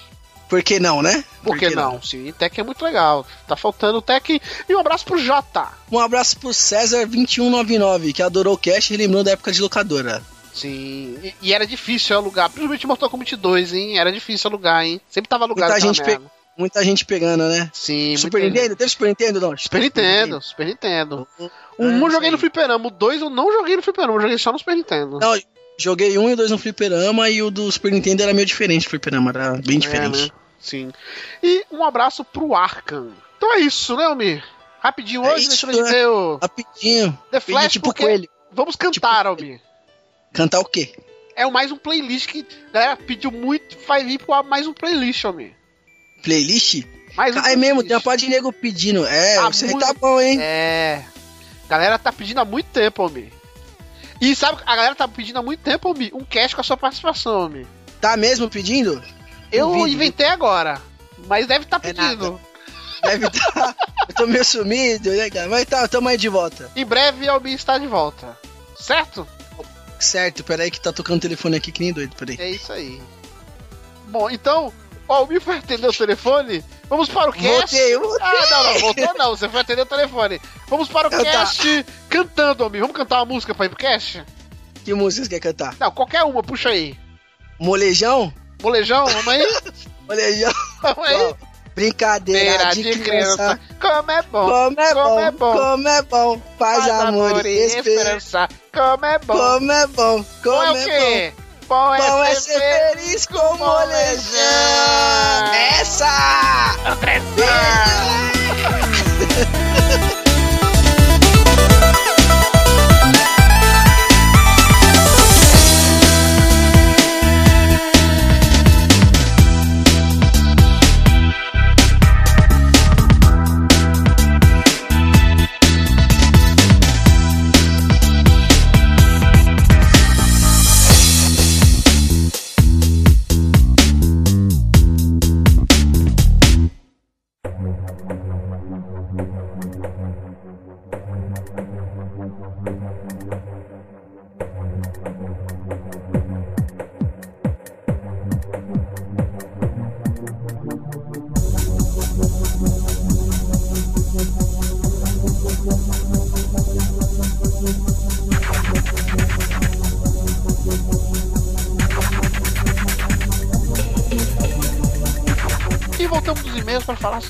Por 0.48 0.62
que 0.62 0.80
não, 0.80 1.02
né? 1.02 1.22
Por 1.42 1.58
que 1.58 1.68
não? 1.70 2.02
Sim, 2.02 2.32
Tekken 2.36 2.62
é 2.62 2.64
muito 2.64 2.82
legal. 2.82 3.24
Tá 3.46 3.54
faltando 3.54 3.98
o 3.98 4.02
Tekken. 4.02 4.40
E 4.68 4.74
um 4.74 4.80
abraço 4.80 5.04
pro 5.04 5.18
Jota. 5.22 5.68
Um 5.92 5.98
abraço 5.98 6.38
pro 6.38 6.48
César2199, 6.50 8.12
que 8.14 8.22
adorou 8.22 8.54
o 8.54 8.58
cast 8.58 8.92
e 8.92 8.96
lembrou 8.96 9.22
da 9.22 9.32
época 9.32 9.52
de 9.52 9.60
locadora. 9.60 10.22
Sim. 10.60 11.18
E, 11.22 11.34
e 11.42 11.52
era 11.52 11.66
difícil 11.66 12.16
alugar, 12.16 12.48
principalmente 12.50 12.86
Mortal 12.86 13.10
Kombat 13.10 13.36
2, 13.36 13.72
hein? 13.74 13.98
Era 13.98 14.10
difícil 14.12 14.48
alugar, 14.48 14.84
hein? 14.84 15.00
Sempre 15.08 15.28
tava 15.28 15.44
alugado. 15.44 15.70
Muita 15.72 15.86
gente 15.86 16.02
merda. 16.04 16.38
Muita 16.56 16.82
gente 16.84 17.04
pegando, 17.04 17.44
né? 17.44 17.70
Sim, 17.72 18.16
Super 18.16 18.42
Nintendo? 18.42 18.74
Teve 18.74 18.90
Super 18.90 19.08
Nintendo, 19.08 19.40
não? 19.40 19.56
Super 19.56 19.80
Nintendo, 19.80 20.42
Super 20.42 20.66
Nintendo. 20.66 21.28
O 21.38 21.44
É, 21.84 21.86
1 21.86 21.90
eu 21.90 21.96
isso 21.98 22.10
joguei 22.10 22.26
aí. 22.28 22.32
no 22.32 22.38
Fliperama, 22.38 22.86
o 22.88 22.90
2 22.90 23.20
eu 23.22 23.30
não 23.30 23.52
joguei 23.52 23.76
no 23.76 23.82
Fliperama, 23.82 24.14
eu 24.14 24.20
joguei 24.22 24.38
só 24.38 24.50
no 24.50 24.58
Super 24.58 24.74
Nintendo. 24.74 25.20
Não, 25.20 25.40
joguei 25.78 26.18
um 26.18 26.28
e 26.28 26.34
dois 26.34 26.50
no 26.50 26.58
fliperama 26.58 27.30
e 27.30 27.40
o 27.40 27.50
do 27.52 27.70
Super 27.70 27.92
Nintendo 27.92 28.24
era 28.24 28.34
meio 28.34 28.44
diferente 28.46 28.86
do 28.86 28.90
fliperama, 28.90 29.30
era 29.30 29.52
bem 29.64 29.78
diferente. 29.78 30.18
É, 30.18 30.22
né? 30.24 30.30
Sim. 30.58 30.90
E 31.40 31.64
um 31.70 31.84
abraço 31.84 32.24
pro 32.24 32.52
Arkham. 32.56 33.12
Então 33.36 33.54
é 33.54 33.60
isso, 33.60 33.96
né, 33.96 34.06
Almir? 34.06 34.42
Rapidinho 34.80 35.24
É 35.24 35.32
hoje, 35.34 35.46
isso, 35.48 35.64
deixa 35.66 35.78
eu 35.80 35.84
né? 35.84 35.90
ver 35.92 36.06
o 36.08 36.36
Rapidinho. 36.42 37.18
The 37.30 37.38
Flash, 37.38 37.72
tipo 37.74 37.84
porque 37.84 38.02
coelho. 38.02 38.28
vamos 38.52 38.74
cantar, 38.74 39.26
Almir. 39.28 39.60
Cantar 40.32 40.60
o 40.60 40.64
quê? 40.64 40.94
É 41.34 41.46
mais 41.48 41.70
um 41.70 41.76
playlist 41.76 42.26
que 42.28 42.46
a 42.70 42.72
galera 42.72 42.96
pediu 42.96 43.30
muito, 43.30 43.76
vai 43.86 44.04
vir 44.04 44.18
pro 44.18 44.42
mais 44.44 44.66
um 44.66 44.72
playlist, 44.72 45.24
Almir. 45.24 45.52
Playlist? 46.22 46.84
Mais 47.16 47.34
um 47.36 47.40
Ah, 47.40 47.52
é 47.52 47.56
mesmo, 47.56 47.82
tem 47.82 47.94
uma 47.94 48.02
parte 48.02 48.24
de 48.24 48.30
nego 48.30 48.52
pedindo. 48.52 49.06
É, 49.06 49.36
Tá 49.36 49.46
você 49.52 49.66
muito- 49.66 49.86
tá 49.86 49.94
bom, 49.94 50.20
hein? 50.20 50.38
É. 50.40 51.04
A 51.64 51.68
galera 51.68 51.98
tá 51.98 52.12
pedindo 52.12 52.40
há 52.40 52.44
muito 52.44 52.66
tempo, 52.66 53.02
Almir. 53.02 53.32
E 54.20 54.34
sabe, 54.34 54.60
a 54.66 54.74
galera 54.76 54.94
tá 54.96 55.06
pedindo 55.06 55.38
há 55.38 55.42
muito 55.42 55.60
tempo, 55.60 55.88
Almir, 55.88 56.10
um 56.14 56.24
cast 56.24 56.54
com 56.56 56.60
a 56.60 56.64
sua 56.64 56.76
participação, 56.76 57.42
Almir. 57.42 57.66
Tá 58.00 58.16
mesmo 58.16 58.48
pedindo? 58.50 59.02
Eu 59.52 59.68
Duvido. 59.68 59.88
inventei 59.88 60.26
agora, 60.26 60.80
mas 61.26 61.46
deve 61.46 61.64
estar 61.64 61.76
É 61.82 61.92
pedindo. 61.92 62.40
Deve 63.02 63.26
estar. 63.28 63.76
Eu 64.08 64.14
tô 64.14 64.26
meio 64.26 64.44
sumido, 64.44 65.10
né, 65.12 65.30
cara? 65.30 65.48
Mas 65.48 65.64
tá, 65.66 65.86
tamo 65.86 66.08
aí 66.08 66.16
de 66.16 66.28
volta. 66.28 66.70
Em 66.74 66.84
breve, 66.84 67.28
Almir 67.28 67.54
está 67.54 67.78
de 67.78 67.86
volta. 67.86 68.36
Certo? 68.76 69.26
Certo, 69.98 70.44
peraí 70.44 70.70
que 70.70 70.80
tá 70.80 70.92
tocando 70.92 71.18
o 71.18 71.22
telefone 71.22 71.56
aqui 71.56 71.72
que 71.72 71.80
nem 71.80 71.92
doido, 71.92 72.14
peraí. 72.16 72.36
É 72.38 72.50
isso 72.50 72.72
aí. 72.72 73.00
Bom, 74.08 74.30
então, 74.30 74.72
o 75.08 75.12
Almir 75.12 75.40
foi 75.40 75.56
atender 75.56 75.88
o 75.88 75.92
telefone. 75.92 76.64
Vamos 76.88 77.08
para 77.08 77.30
o 77.30 77.32
cast. 77.32 77.48
Voltei, 77.48 77.94
eu 77.94 78.00
voltei. 78.00 78.26
Ah, 78.26 78.46
não, 78.50 78.64
não, 78.64 78.80
voltou 78.80 79.14
não. 79.14 79.30
Você 79.30 79.48
foi 79.48 79.60
atender 79.60 79.82
o 79.82 79.86
telefone. 79.86 80.40
Vamos 80.68 80.88
para 80.88 81.08
o 81.08 81.12
Eu 81.12 81.24
tá. 81.24 81.30
cast 81.30 81.86
cantando, 82.08 82.64
Almir. 82.64 82.80
Vamos 82.80 82.96
cantar 82.96 83.16
uma 83.16 83.24
música 83.26 83.54
para 83.54 83.66
ir 83.66 83.68
pro 83.70 83.78
cast? 83.78 84.24
Que 84.84 84.94
música 84.94 85.24
você 85.24 85.30
quer 85.30 85.40
cantar? 85.40 85.76
Não, 85.78 85.90
qualquer 85.90 86.22
uma, 86.22 86.42
puxa 86.42 86.70
aí. 86.70 86.98
Molejão? 87.58 88.32
Molejão, 88.62 89.06
vamos 89.06 89.28
aí? 89.28 89.46
Molejão. 90.06 90.52
Vamos 90.80 91.06
aí? 91.06 91.16
Ó, 91.16 91.34
Brincadeira 91.78 92.74
de, 92.74 92.82
de 92.82 92.98
criança. 92.98 93.36
criança. 93.36 93.60
Como 93.80 94.10
é 94.10 94.22
bom. 94.22 94.48
Como 94.48 94.80
é 94.80 94.94
Como 94.94 95.08
bom, 95.08 95.20
é 95.20 95.30
bom. 95.30 95.56
como 95.56 95.88
é 95.88 96.02
bom. 96.02 96.42
Faz, 96.58 96.88
amor 96.88 97.46
e 97.46 97.58
esperança. 97.66 98.48
Como 98.72 99.04
é 99.06 99.18
bom. 99.18 99.34
Como 99.36 99.72
é 99.72 99.86
bom, 99.86 100.24
como 100.42 100.76
é 100.76 100.82
é 100.82 100.84
quê? 100.84 101.32
bom 101.68 101.94
é, 101.94 101.98
Bom 101.98 102.24
é 102.24 102.34
ser 102.34 102.52
ser 102.52 102.96
feliz 102.96 103.26
com 103.26 103.56
molejão! 103.56 104.38
Essa! 105.80 106.06
E 110.24 110.24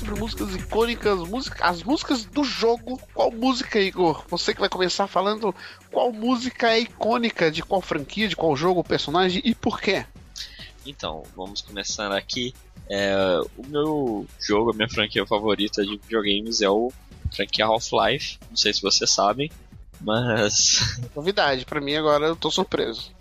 sobre 0.09 0.19
músicas 0.19 0.55
icônicas, 0.55 1.19
música, 1.19 1.65
as 1.65 1.83
músicas 1.83 2.25
do 2.25 2.43
jogo. 2.43 2.99
Qual 3.13 3.31
música, 3.31 3.79
Igor? 3.79 4.23
Você 4.29 4.53
que 4.53 4.59
vai 4.59 4.69
começar 4.69 5.07
falando 5.07 5.53
qual 5.91 6.11
música 6.11 6.71
é 6.71 6.79
icônica 6.79 7.51
de 7.51 7.61
qual 7.61 7.81
franquia, 7.81 8.27
de 8.27 8.35
qual 8.35 8.55
jogo, 8.55 8.83
personagem 8.83 9.41
e 9.45 9.53
por 9.53 9.79
quê? 9.79 10.05
Então, 10.85 11.23
vamos 11.35 11.61
começando 11.61 12.13
aqui. 12.13 12.53
É, 12.89 13.13
o 13.55 13.67
meu 13.67 14.27
jogo, 14.39 14.71
a 14.71 14.73
minha 14.73 14.89
franquia 14.89 15.25
favorita 15.25 15.83
de 15.83 15.97
videogames 15.97 16.61
é 16.61 16.69
o 16.69 16.91
franquia 17.35 17.65
Half-Life. 17.65 18.39
Não 18.49 18.57
sei 18.57 18.73
se 18.73 18.81
vocês 18.81 19.09
sabem, 19.11 19.51
mas. 20.01 20.99
Novidade, 21.15 21.65
para 21.65 21.81
mim 21.81 21.95
agora 21.95 22.25
eu 22.25 22.35
tô 22.35 22.49
surpreso. 22.49 23.11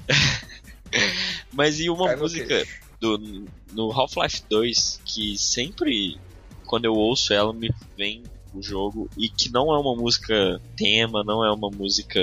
mas 1.52 1.78
e 1.80 1.90
uma 1.90 2.06
Cai 2.06 2.16
música 2.16 2.66
do, 2.98 3.44
no 3.72 3.92
Half-Life 3.92 4.42
2 4.48 5.00
que 5.04 5.36
sempre, 5.36 6.18
quando 6.68 6.84
eu 6.84 6.94
ouço 6.94 7.32
ela, 7.32 7.52
me 7.52 7.72
vem 7.96 8.22
o 8.54 8.62
jogo 8.62 9.10
e 9.16 9.28
que 9.28 9.50
não 9.50 9.74
é 9.74 9.78
uma 9.78 9.96
música 9.96 10.60
tema, 10.76 11.24
não 11.24 11.44
é 11.44 11.50
uma 11.50 11.70
música 11.70 12.20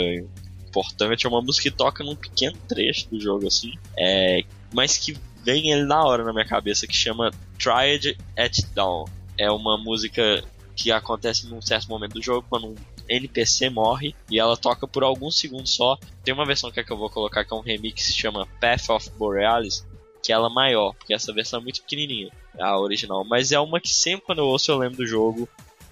importante, 0.67 1.25
é 1.25 1.29
uma 1.29 1.41
música 1.41 1.69
que 1.69 1.75
toca 1.75 2.03
num 2.03 2.15
pequeno 2.15 2.57
trecho 2.67 3.09
do 3.09 3.19
jogo 3.19 3.47
assim, 3.47 3.73
é, 3.97 4.43
mas 4.73 4.97
que 4.97 5.17
vem 5.43 5.71
ele 5.71 5.83
na 5.83 6.03
hora 6.03 6.23
na 6.23 6.33
minha 6.33 6.45
cabeça 6.45 6.87
que 6.87 6.95
chama 6.95 7.31
Triad 7.57 8.17
at 8.37 8.57
Dawn. 8.73 9.05
É 9.37 9.51
uma 9.51 9.77
música 9.77 10.43
que 10.75 10.91
acontece 10.91 11.47
num 11.47 11.61
certo 11.61 11.87
momento 11.87 12.13
do 12.13 12.21
jogo 12.21 12.45
quando 12.49 12.67
um 12.67 12.75
NPC 13.07 13.69
morre 13.69 14.15
e 14.29 14.39
ela 14.39 14.57
toca 14.57 14.87
por 14.87 15.03
alguns 15.03 15.37
segundos 15.37 15.71
só. 15.71 15.97
Tem 16.23 16.33
uma 16.33 16.45
versão 16.45 16.71
que, 16.71 16.79
é 16.79 16.83
que 16.83 16.91
eu 16.91 16.97
vou 16.97 17.09
colocar 17.09 17.45
que 17.45 17.53
é 17.53 17.57
um 17.57 17.61
remix 17.61 17.93
que 17.93 18.03
se 18.03 18.13
chama 18.13 18.47
Path 18.59 18.89
of 18.89 19.09
Borealis, 19.17 19.85
que 20.25 20.33
ela 20.33 20.47
é 20.47 20.53
maior, 20.53 20.93
porque 20.95 21.13
essa 21.13 21.31
versão 21.31 21.59
é 21.59 21.63
muito 21.63 21.81
pequenininha, 21.81 22.31
a 22.59 22.79
original. 22.79 23.23
Mas 23.23 23.51
é 23.51 23.59
uma 23.59 23.79
que 23.79 23.93
sempre 23.93 24.25
quando 24.25 24.39
eu 24.39 24.45
ouço 24.45 24.71
eu 24.71 24.77
lembro 24.77 24.97
do 24.97 25.07
jogo, 25.07 25.47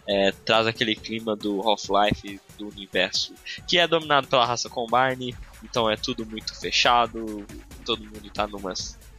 é, 0.07 0.31
traz 0.31 0.65
aquele 0.67 0.95
clima 0.95 1.35
do 1.35 1.61
Half-Life, 1.61 2.39
do 2.57 2.67
universo, 2.67 3.33
que 3.67 3.77
é 3.77 3.87
dominado 3.87 4.27
pela 4.27 4.45
raça 4.45 4.69
Combine, 4.69 5.35
então 5.63 5.89
é 5.89 5.95
tudo 5.95 6.25
muito 6.25 6.59
fechado, 6.59 7.45
todo 7.85 8.03
mundo 8.03 8.29
tá 8.33 8.47
numa, 8.47 8.73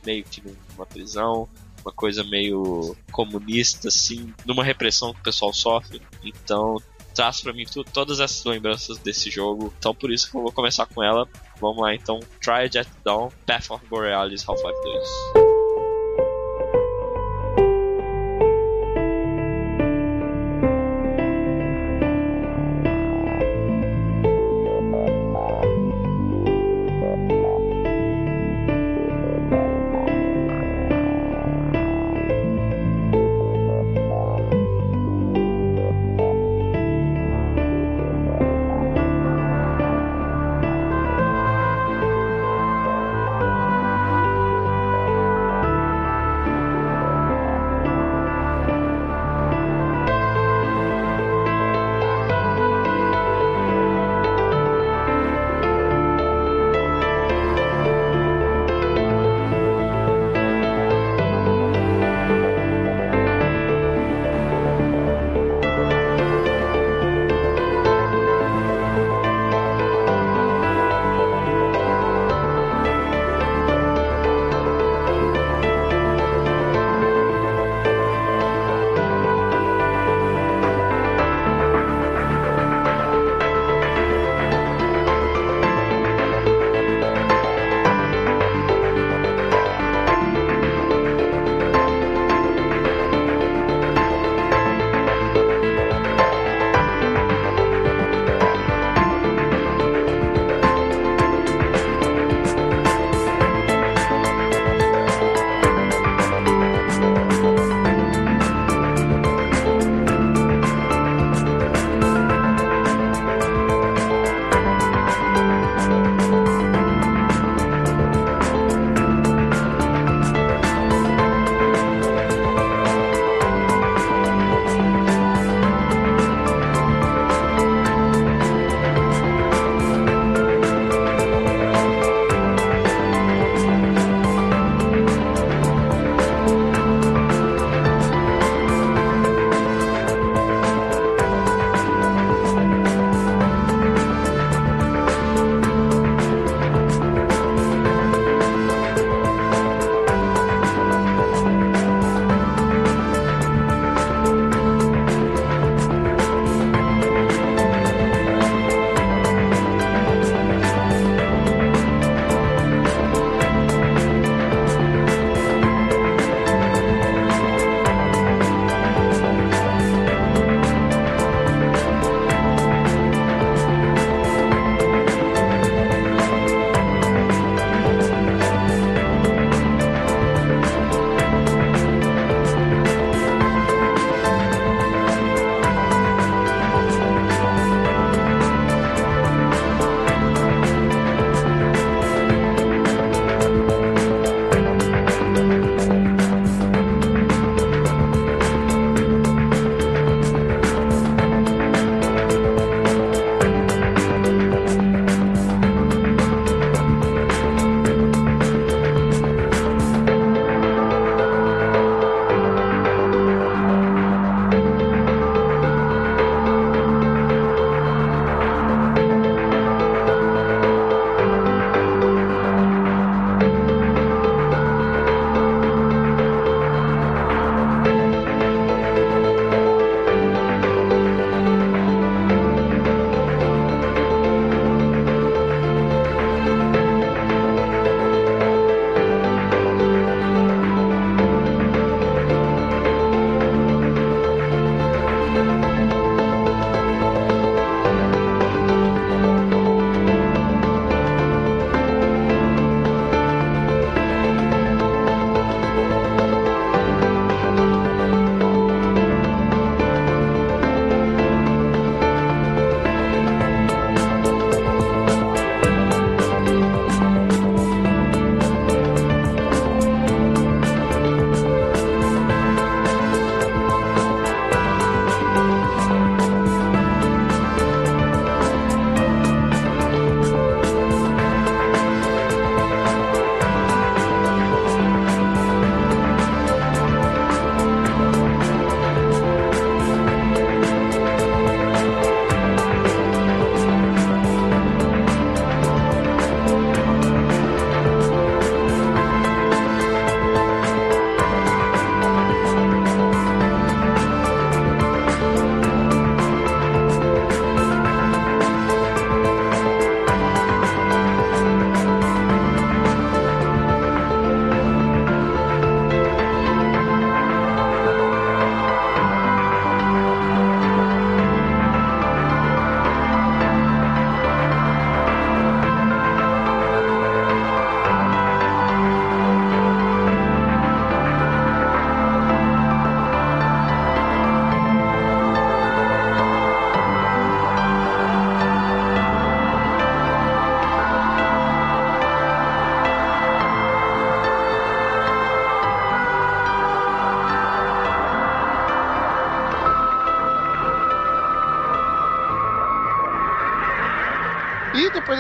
meio 0.05 0.25
que 0.25 0.43
numa 0.75 0.85
prisão, 0.85 1.49
uma 1.85 1.93
coisa 1.93 2.25
meio 2.25 2.97
comunista, 3.13 3.89
assim, 3.89 4.33
numa 4.45 4.65
repressão 4.65 5.13
que 5.13 5.21
o 5.21 5.25
pessoal 5.25 5.53
sofre. 5.53 6.01
Então 6.25 6.77
traz 7.15 7.41
pra 7.41 7.53
mim 7.53 7.65
todas 7.93 8.21
essas 8.21 8.45
lembranças 8.45 8.99
desse 8.99 9.31
jogo. 9.31 9.73
Então 9.79 9.95
por 9.95 10.11
isso 10.11 10.31
que 10.31 10.37
eu 10.37 10.43
vou 10.43 10.53
começar 10.53 10.87
com 10.87 11.03
ela. 11.03 11.29
Vamos 11.61 11.81
lá 11.81 11.95
então, 11.95 12.21
Triad 12.43 12.77
at 12.77 12.89
Dawn, 13.05 13.31
Path 13.47 13.71
of 13.71 13.87
Borealis, 13.87 14.47
Half-Life 14.47 14.83
2. 14.83 15.54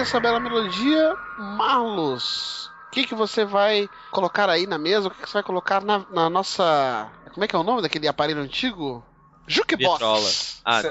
Dessa 0.04 0.20
bela 0.20 0.38
melodia, 0.38 1.16
Marlos, 1.38 2.66
o 2.88 2.90
que, 2.90 3.06
que 3.06 3.14
você 3.14 3.42
vai 3.42 3.88
colocar 4.10 4.50
aí 4.50 4.66
na 4.66 4.76
mesa? 4.76 5.08
O 5.08 5.10
que, 5.10 5.22
que 5.22 5.28
você 5.28 5.32
vai 5.32 5.42
colocar 5.42 5.82
na, 5.82 6.04
na 6.10 6.28
nossa. 6.28 7.10
Como 7.32 7.42
é 7.42 7.48
que 7.48 7.56
é 7.56 7.58
o 7.58 7.62
nome 7.62 7.80
daquele 7.80 8.06
aparelho 8.06 8.42
antigo? 8.42 9.02
Jukebox. 9.46 9.92
Vitrola. 9.94 10.30
Ah, 10.62 10.82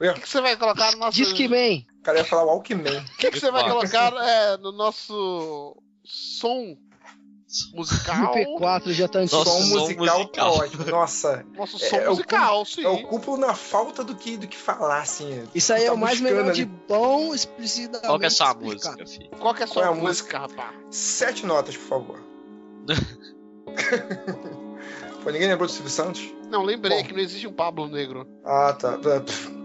O 0.00 0.14
que, 0.14 0.20
que 0.22 0.28
você 0.28 0.40
vai 0.40 0.56
colocar 0.56 0.90
no 0.92 0.98
nosso. 0.98 1.16
Discman. 1.16 1.86
O 2.00 2.02
cara 2.02 2.18
ia 2.18 2.24
falar 2.24 2.42
Walkman. 2.42 2.98
O 2.98 3.16
que, 3.18 3.30
que 3.30 3.38
você 3.38 3.52
vai 3.52 3.62
colocar 3.62 4.12
é, 4.14 4.56
no 4.56 4.72
nosso 4.72 5.76
som 6.04 6.76
musical? 7.74 8.32
MP4 8.34 8.92
já 8.92 9.08
tá. 9.08 9.20
Nossa, 9.20 9.36
som 9.36 9.44
som 9.44 9.60
musical, 9.80 10.06
tá 10.06 10.44
musical. 10.44 10.54
ótimo. 10.54 10.84
Nossa, 10.86 11.44
Nosso 11.56 11.76
É, 11.84 11.88
som 11.88 11.96
é 11.96 12.06
o 12.06 12.10
musical, 12.10 12.64
sim. 12.64 12.82
eu 12.82 13.02
culpo 13.02 13.36
na 13.36 13.54
falta 13.54 14.04
do 14.04 14.14
que, 14.14 14.36
do 14.36 14.46
que 14.46 14.56
falar, 14.56 15.00
assim. 15.02 15.42
Isso 15.54 15.72
aí 15.72 15.84
é 15.84 15.86
Tá 15.86 15.92
o 15.94 15.98
mais 15.98 16.20
melhor 16.20 16.44
ali. 16.44 16.52
de 16.52 16.64
bom, 16.64 17.34
explicitamente 17.34 18.06
qual 18.06 18.18
que 18.18 18.24
é 18.24 18.28
a 18.28 18.30
sua 18.30 18.46
explicado. 18.50 18.98
música, 18.98 19.06
filho? 19.06 19.30
Qual 19.38 19.54
que 19.54 19.62
é 19.62 19.64
a 19.64 19.68
sua 19.68 19.82
Qual 19.82 19.94
é 19.94 19.98
a 19.98 20.00
música, 20.00 20.38
rapaz? 20.38 20.70
Sete 20.90 21.44
notas, 21.46 21.76
por 21.76 21.86
favor. 21.88 22.20
Pô, 25.22 25.30
ninguém 25.30 25.48
lembrou 25.48 25.66
do 25.66 25.72
Silvio 25.72 25.90
Santos? 25.90 26.32
Não, 26.50 26.62
lembrei 26.62 26.98
Bom. 26.98 27.04
que 27.04 27.12
não 27.12 27.20
existe 27.20 27.46
um 27.46 27.52
Pablo 27.52 27.86
Negro. 27.86 28.26
Ah, 28.44 28.72
tá. 28.72 28.98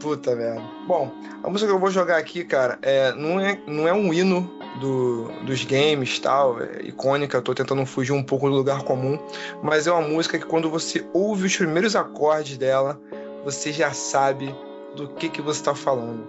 Puta 0.01 0.35
merda. 0.35 0.61
Bom, 0.85 1.11
a 1.43 1.49
música 1.49 1.69
que 1.69 1.75
eu 1.75 1.79
vou 1.79 1.89
jogar 1.89 2.17
aqui, 2.17 2.43
cara, 2.43 2.77
é, 2.81 3.13
não, 3.13 3.39
é, 3.39 3.59
não 3.65 3.87
é 3.87 3.93
um 3.93 4.13
hino 4.13 4.59
do, 4.79 5.31
dos 5.45 5.63
games 5.63 6.19
tal, 6.19 6.61
é 6.61 6.81
icônica, 6.83 7.37
eu 7.37 7.41
tô 7.41 7.55
tentando 7.55 7.85
fugir 7.85 8.11
um 8.11 8.21
pouco 8.21 8.49
do 8.49 8.55
lugar 8.55 8.83
comum, 8.83 9.17
mas 9.63 9.87
é 9.87 9.91
uma 9.91 10.01
música 10.01 10.37
que 10.37 10.45
quando 10.45 10.69
você 10.69 11.07
ouve 11.13 11.45
os 11.45 11.55
primeiros 11.55 11.95
acordes 11.95 12.57
dela, 12.57 12.99
você 13.43 13.71
já 13.71 13.93
sabe 13.93 14.53
do 14.95 15.07
que, 15.07 15.29
que 15.29 15.41
você 15.41 15.63
tá 15.63 15.73
falando. 15.73 16.27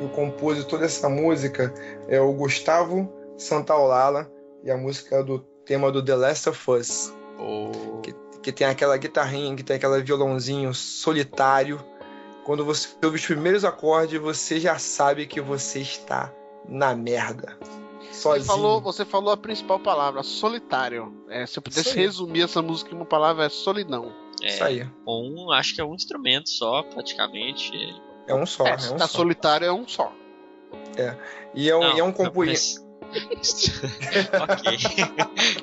O 0.00 0.08
compositor 0.10 0.78
dessa 0.78 1.08
música 1.08 1.72
é 2.06 2.20
o 2.20 2.32
Gustavo 2.32 3.10
Santaolala 3.38 4.30
e 4.62 4.70
a 4.70 4.76
música 4.76 5.16
é 5.16 5.22
do 5.22 5.38
tema 5.64 5.90
do 5.90 6.04
The 6.04 6.14
Last 6.14 6.48
of 6.50 6.70
Us 6.70 7.12
que 8.02 8.12
tem 8.50 8.66
aquela 8.66 8.96
guitarrinha, 8.96 9.54
que 9.54 9.62
tem 9.62 9.76
aquele 9.76 10.02
violãozinho 10.02 10.72
solitário. 10.74 11.84
Quando 12.44 12.64
você 12.64 12.88
ouve 13.04 13.16
os 13.18 13.24
primeiros 13.26 13.64
acordes, 13.64 14.20
você 14.20 14.58
já 14.58 14.78
sabe 14.78 15.26
que 15.26 15.40
você 15.40 15.80
está 15.80 16.32
na 16.68 16.94
merda. 16.96 17.56
Você 18.10 18.20
Sozinho. 18.20 18.44
falou, 18.46 18.80
você 18.80 19.04
falou 19.04 19.32
a 19.32 19.36
principal 19.36 19.78
palavra, 19.78 20.22
solitário. 20.22 21.24
É, 21.28 21.46
se 21.46 21.58
eu 21.58 21.62
pudesse 21.62 21.94
resumir 21.96 22.42
essa 22.42 22.60
música 22.60 22.90
em 22.92 22.96
uma 22.96 23.04
palavra, 23.06 23.44
é 23.44 23.48
solidão. 23.48 24.12
Isso 24.42 24.64
aí. 24.64 24.84
Um, 25.06 25.52
acho 25.52 25.74
que 25.74 25.80
é 25.80 25.84
um 25.84 25.94
instrumento 25.94 26.48
só, 26.50 26.82
praticamente. 26.82 27.70
É 28.26 28.34
um 28.34 28.44
só. 28.44 28.66
é, 28.66 28.70
É, 28.72 28.78
se 28.78 28.92
um 28.92 28.96
tá 28.96 29.06
só. 29.06 29.18
solitário 29.18 29.66
é 29.66 29.72
um 29.72 29.86
só. 29.86 30.12
E 31.54 31.70
é 31.70 31.76
um, 31.76 31.80
Não, 31.80 31.96
e 31.96 32.00
é 32.00 32.04
um 32.04 32.12
mas- 32.34 32.82
ok. 34.40 34.78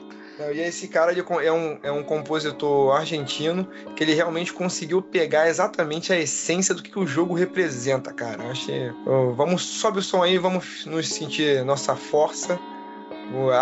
E 0.54 0.60
esse 0.62 0.88
cara 0.88 1.12
ele 1.12 1.22
é 1.22 1.52
um, 1.52 1.80
é 1.84 1.92
um 1.92 2.02
compositor 2.02 2.96
argentino 2.96 3.68
que 3.96 4.04
ele 4.04 4.14
realmente 4.14 4.54
conseguiu 4.54 5.02
pegar 5.02 5.50
exatamente 5.50 6.14
a 6.14 6.20
essência 6.20 6.74
do 6.74 6.82
que 6.82 6.98
o 6.98 7.06
jogo 7.06 7.34
representa, 7.34 8.14
cara. 8.14 8.44
Eu 8.44 8.52
achei. 8.52 8.92
Vamos, 9.36 9.64
sobe 9.64 10.00
o 10.00 10.02
som 10.02 10.24
aí, 10.24 10.38
vamos 10.38 10.86
nos 10.86 11.10
sentir 11.10 11.64
nossa 11.66 11.96
força. 11.96 12.58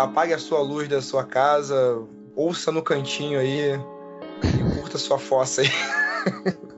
Apague 0.00 0.32
a 0.32 0.38
sua 0.38 0.60
luz 0.60 0.88
da 0.88 1.02
sua 1.02 1.24
casa, 1.24 2.00
ouça 2.34 2.70
no 2.70 2.82
cantinho 2.82 3.38
aí 3.38 3.74
e 4.44 4.80
curta 4.80 4.98
sua 4.98 5.18
fossa 5.18 5.62
aí. 5.62 5.68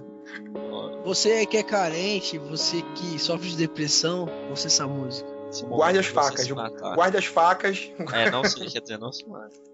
Você 1.05 1.47
que 1.47 1.57
é 1.57 1.63
carente, 1.63 2.39
você 2.39 2.83
que 2.95 3.19
sofre 3.19 3.49
de 3.49 3.57
depressão, 3.57 4.29
ouça 4.51 4.67
essa 4.67 4.87
música. 4.87 5.29
Guarde 5.67 5.99
as 5.99 6.07
facas, 6.07 6.47
guarde 6.49 7.17
as 7.17 7.25
facas. 7.25 7.91
É, 8.13 8.31
não 8.31 8.45
se, 8.45 8.61
quer 8.67 8.81
dizer, 8.81 8.99
não 8.99 9.11
se 9.11 9.27
mata. 9.27 9.70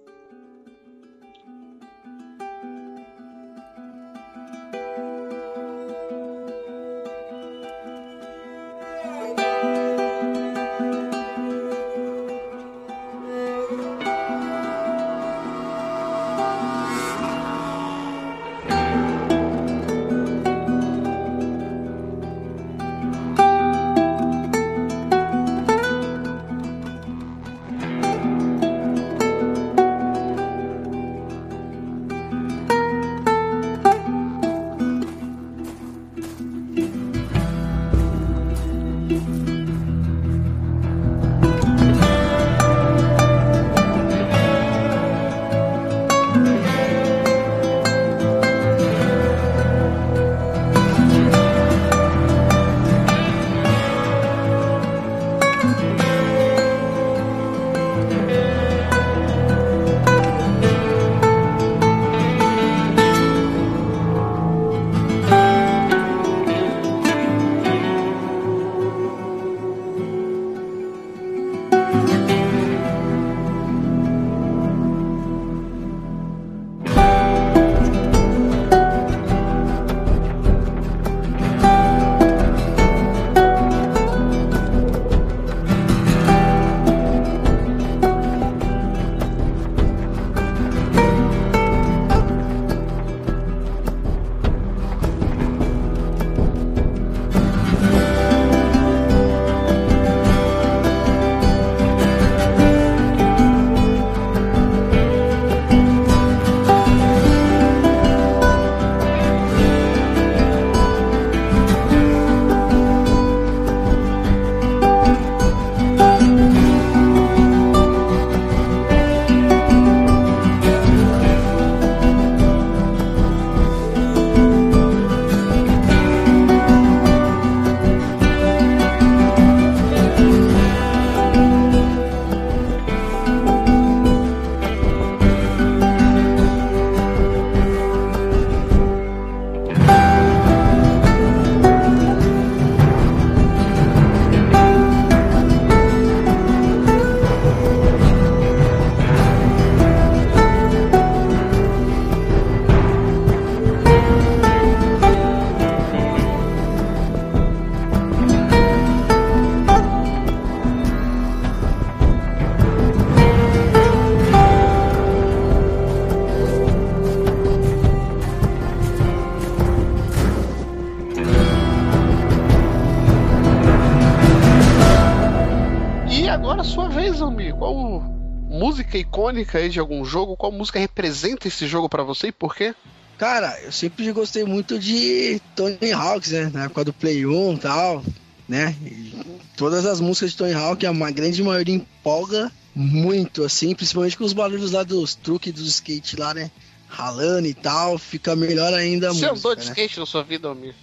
Icônica 179.37 179.59
aí 179.59 179.69
de 179.69 179.79
algum 179.79 180.05
jogo? 180.05 180.37
Qual 180.37 180.51
música 180.51 180.79
representa 180.79 181.49
esse 181.49 181.67
jogo 181.67 181.89
para 181.89 182.03
você 182.03 182.29
e 182.29 182.33
por 182.33 182.55
quê? 182.55 182.75
Cara, 183.19 183.59
eu 183.63 183.73
sempre 183.73 184.11
gostei 184.13 184.45
muito 184.45 184.79
de 184.79 185.41
Tony 185.55 185.93
Hawks, 185.93 186.33
né? 186.33 186.51
Na 186.53 186.65
época 186.65 186.85
do 186.85 186.93
Play 186.93 187.25
1 187.25 187.55
e 187.55 187.59
tal, 187.59 188.05
né? 188.49 188.77
E 188.83 189.15
todas 189.57 189.87
as 189.87 190.01
músicas 190.01 190.33
de 190.33 190.37
Tony 190.37 190.53
Hawk, 190.53 190.85
a 190.87 191.11
grande 191.11 191.43
maioria 191.43 191.75
empolga 191.75 192.53
muito, 192.75 193.43
assim, 193.43 193.75
principalmente 193.75 194.19
com 194.19 194.25
os 194.25 194.35
barulhos 194.35 194.73
lá 194.73 194.83
dos 194.83 195.15
truques 195.15 195.53
dos 195.53 195.67
skate 195.69 196.17
lá, 196.17 196.35
né? 196.35 196.51
Ralando 196.89 197.47
e 197.49 197.55
tal, 197.55 197.99
fica 197.99 198.37
melhor 198.37 198.73
ainda 198.75 199.09
Você 199.09 199.29
música, 199.29 199.31
andou 199.33 199.55
de 199.55 199.65
né? 199.65 199.71
skate 199.71 199.99
na 199.99 200.07
sua 200.07 200.23
vida, 200.23 200.49
Almir? 200.49 200.75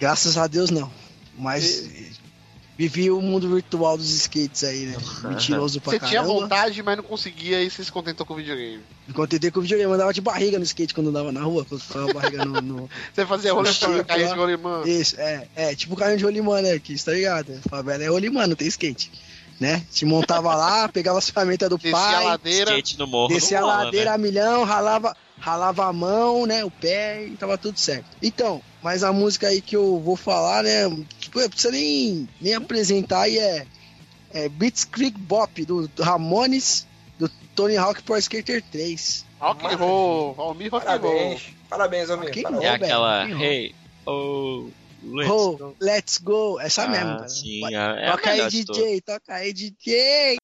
Graças 0.00 0.38
a 0.38 0.46
Deus 0.46 0.70
não. 0.70 0.90
Mas 1.36 2.17
vivi 2.78 3.10
o 3.10 3.20
mundo 3.20 3.52
virtual 3.52 3.98
dos 3.98 4.08
skates 4.08 4.62
aí, 4.62 4.86
né? 4.86 4.96
Mentiroso 5.24 5.80
pra 5.80 5.90
Você 5.90 5.98
tinha 5.98 6.22
caramba. 6.22 6.40
vontade, 6.40 6.80
mas 6.80 6.96
não 6.96 7.02
conseguia 7.02 7.60
e 7.60 7.68
você 7.68 7.82
se 7.82 7.90
contentou 7.90 8.24
com 8.24 8.34
o 8.34 8.36
videogame. 8.36 8.80
Me 9.08 9.12
contentei 9.12 9.50
com 9.50 9.58
o 9.58 9.62
videogame, 9.62 9.92
andava 9.92 10.12
de 10.12 10.20
barriga 10.20 10.58
no 10.58 10.64
skate 10.64 10.94
quando 10.94 11.08
andava 11.08 11.32
na 11.32 11.42
rua, 11.42 11.64
quando 11.64 11.80
ficava 11.80 12.08
a 12.08 12.14
barriga 12.14 12.44
no. 12.44 12.60
no... 12.60 12.90
Você 13.12 13.26
fazia 13.26 13.52
rolê 13.52 13.74
pra 13.74 14.04
cair 14.04 14.28
de 14.28 14.34
rolimã. 14.34 14.82
Isso, 14.86 15.16
é, 15.18 15.48
é, 15.56 15.74
tipo 15.74 15.96
carrinho 15.96 16.18
de 16.18 16.24
rolimã, 16.24 16.62
né? 16.62 16.78
Que 16.78 16.96
tá 17.02 17.10
ligado? 17.10 17.60
Favela 17.68 18.04
é 18.04 18.08
rolimã, 18.08 18.46
não 18.46 18.54
tem 18.54 18.68
skate. 18.68 19.10
Né? 19.58 19.84
Te 19.90 20.04
montava 20.04 20.54
lá, 20.54 20.88
pegava 20.88 21.18
as 21.18 21.28
ferramentas 21.28 21.68
do 21.68 21.76
Descia 21.76 21.98
a 21.98 22.00
pai, 22.00 22.24
ladeira. 22.26 22.70
Skate 22.70 22.96
no 22.96 23.08
morro 23.08 23.34
descia 23.34 23.58
a 23.58 23.66
ladeira 23.66 24.10
né? 24.10 24.14
a 24.14 24.18
milhão, 24.18 24.62
ralava, 24.62 25.16
ralava 25.38 25.86
a 25.86 25.92
mão, 25.92 26.46
né? 26.46 26.64
O 26.64 26.70
pé 26.70 27.24
e 27.26 27.36
tava 27.36 27.56
tudo 27.58 27.78
certo. 27.78 28.06
Então, 28.22 28.60
mas 28.82 29.02
a 29.04 29.12
música 29.12 29.48
aí 29.48 29.60
que 29.60 29.76
eu 29.76 30.00
vou 30.00 30.16
falar, 30.16 30.62
né? 30.62 30.84
Tipo, 31.18 31.40
não 31.40 31.48
precisa 31.48 31.70
nem, 31.72 32.28
nem 32.40 32.54
apresentar 32.54 33.22
aí 33.22 33.38
é, 33.38 33.66
é 34.32 34.48
Blitzkrieg 34.48 35.16
Bop, 35.18 35.64
do, 35.64 35.88
do 35.88 36.02
Ramones, 36.02 36.86
do 37.18 37.28
Tony 37.54 37.76
Hawk 37.76 38.02
Pro 38.02 38.16
Skater 38.18 38.62
3. 38.70 39.26
Rock 39.40 39.66
and 39.66 39.76
roll. 39.76 40.34
Almir 40.38 40.70
rock 40.70 40.86
and 40.86 40.96
roll. 40.96 41.12
Parabéns. 41.12 41.42
Parabéns, 41.68 42.10
Almir. 42.10 42.30
Que 42.32 42.42
Parabéns. 42.42 42.64
É 42.64 42.74
aquela, 42.74 43.26
que 43.26 43.32
hey, 43.44 43.74
oh, 44.06 44.68
let's 45.04 45.30
Oh, 45.30 45.56
go. 45.56 45.76
let's 45.80 46.18
go. 46.18 46.60
Essa 46.60 46.82
Ah, 46.84 46.88
mesmo, 46.88 47.16
cara. 47.18 47.28
sim, 47.28 47.60
é- 47.74 48.10
toca 48.10 48.30
aí, 48.30 48.48
DJ, 48.48 49.00
toca 49.00 49.34
aí, 49.34 49.52
DJ. 49.52 50.36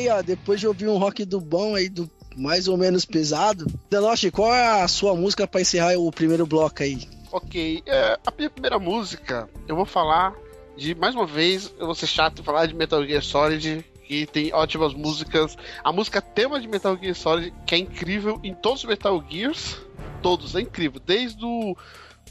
Aí, 0.00 0.08
ó, 0.08 0.22
depois 0.22 0.58
de 0.58 0.66
ouvir 0.66 0.88
um 0.88 0.96
rock 0.96 1.24
do 1.24 1.40
bom 1.40 1.74
aí, 1.74 1.88
do 1.88 2.10
mais 2.36 2.68
ou 2.68 2.76
menos 2.76 3.04
pesado. 3.04 3.66
Danoche, 3.90 4.30
qual 4.30 4.54
é 4.54 4.82
a 4.82 4.88
sua 4.88 5.14
música 5.14 5.46
pra 5.46 5.60
encerrar 5.60 5.98
o 5.98 6.10
primeiro 6.10 6.46
bloco 6.46 6.82
aí? 6.82 7.08
Ok, 7.30 7.82
é, 7.86 8.18
a 8.26 8.32
minha 8.36 8.50
primeira 8.50 8.78
música, 8.78 9.48
eu 9.68 9.76
vou 9.76 9.84
falar 9.84 10.34
de, 10.76 10.94
mais 10.94 11.14
uma 11.14 11.26
vez, 11.26 11.72
eu 11.78 11.86
vou 11.86 11.94
ser 11.94 12.06
chato 12.06 12.42
falar 12.42 12.66
de 12.66 12.74
Metal 12.74 13.04
Gear 13.04 13.22
Solid, 13.22 13.84
que 14.04 14.26
tem 14.26 14.52
ótimas 14.52 14.94
músicas. 14.94 15.56
A 15.84 15.92
música 15.92 16.20
tema 16.20 16.60
de 16.60 16.66
Metal 16.66 16.96
Gear 16.96 17.14
Solid, 17.14 17.52
que 17.66 17.74
é 17.74 17.78
incrível 17.78 18.40
em 18.42 18.54
todos 18.54 18.82
os 18.82 18.88
Metal 18.88 19.22
Gears, 19.28 19.76
todos, 20.22 20.54
é 20.56 20.60
incrível, 20.60 21.00
desde 21.04 21.44
o 21.44 21.76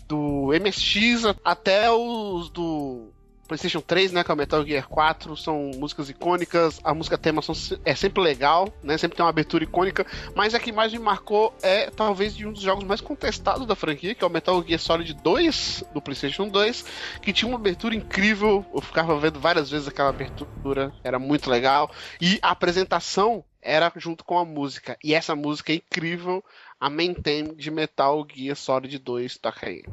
do 0.08 0.50
MSX 0.60 1.36
até 1.44 1.92
os 1.92 2.50
do 2.50 3.12
PlayStation 3.50 3.82
3, 3.82 4.12
né, 4.12 4.24
que 4.24 4.30
é 4.30 4.34
o 4.34 4.38
Metal 4.38 4.64
Gear 4.64 4.88
4, 4.88 5.36
são 5.36 5.72
músicas 5.76 6.08
icônicas, 6.08 6.80
a 6.84 6.94
música 6.94 7.18
tema 7.18 7.42
são, 7.42 7.56
é 7.84 7.96
sempre 7.96 8.22
legal, 8.22 8.72
né, 8.84 8.96
sempre 8.96 9.18
tem 9.18 9.26
uma 9.26 9.32
abertura 9.32 9.64
icônica, 9.64 10.06
mas 10.36 10.54
a 10.54 10.60
que 10.60 10.72
mais 10.72 10.94
me 10.94 11.00
marcou 11.00 11.52
é 11.64 11.90
talvez 11.90 12.36
de 12.36 12.46
um 12.46 12.54
dos 12.54 12.62
jogos 12.62 12.84
mais 12.84 13.02
contestados 13.02 13.66
da 13.66 13.76
franquia, 13.76 14.14
que 14.14 14.24
é 14.24 14.28
o 14.28 14.30
Metal 14.30 14.64
Gear 14.64 14.80
Solid 14.80 15.12
2 15.16 15.84
do 15.92 16.00
PlayStation 16.02 16.48
2, 16.48 16.86
que 17.24 17.34
tinha 17.34 17.50
uma 17.50 17.58
abertura 17.58 17.96
incrível. 17.96 18.64
Eu 18.72 18.82
ficava 18.82 19.18
vendo 19.18 19.40
várias 19.40 19.72
vezes 19.72 19.88
aquela 19.88 20.10
abertura, 20.10 20.94
era 21.04 21.18
muito 21.18 21.50
legal. 21.50 21.92
E 22.22 22.38
a 22.44 22.52
apresentação 22.52 23.44
era 23.62 23.92
junto 23.96 24.24
com 24.24 24.38
a 24.38 24.46
música. 24.46 24.96
E 25.04 25.16
essa 25.16 25.36
música 25.36 25.72
é 25.72 25.76
incrível, 25.78 26.44
a 26.80 26.90
main 26.90 27.16
theme 27.16 27.56
de 27.56 27.72
Metal 27.72 28.26
Gear 28.32 28.56
Solid 28.56 28.98
2 29.00 29.38
toca 29.38 29.68
aí. 29.68 29.84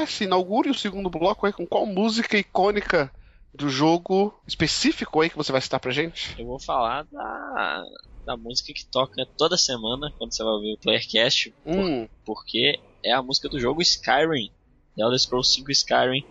Comece, 0.00 0.24
inaugure 0.24 0.70
o 0.70 0.74
segundo 0.74 1.10
bloco 1.10 1.46
aí 1.46 1.52
com 1.52 1.66
qual 1.66 1.86
música 1.86 2.38
icônica 2.38 3.12
do 3.54 3.68
jogo 3.68 4.32
específico 4.46 5.20
aí 5.20 5.30
que 5.30 5.36
você 5.36 5.52
vai 5.52 5.60
citar 5.60 5.80
pra 5.80 5.90
gente? 5.92 6.34
Eu 6.40 6.46
vou 6.46 6.60
falar 6.60 7.04
da, 7.10 7.84
da 8.24 8.36
música 8.36 8.72
que 8.72 8.88
toca 8.90 9.26
toda 9.36 9.56
semana 9.56 10.12
quando 10.18 10.34
você 10.34 10.42
vai 10.42 10.52
ouvir 10.52 10.74
o 10.74 10.78
Playercast, 10.78 11.54
Hum, 11.66 12.08
porque 12.24 12.78
é 13.04 13.12
a 13.12 13.22
música 13.22 13.48
do 13.48 13.58
jogo 13.58 13.82
Skyrim, 13.82 14.50
The 14.96 15.02
Elder 15.02 15.18
Scrolls 15.18 15.52
5 15.52 15.70
Skyrim, 15.72 16.22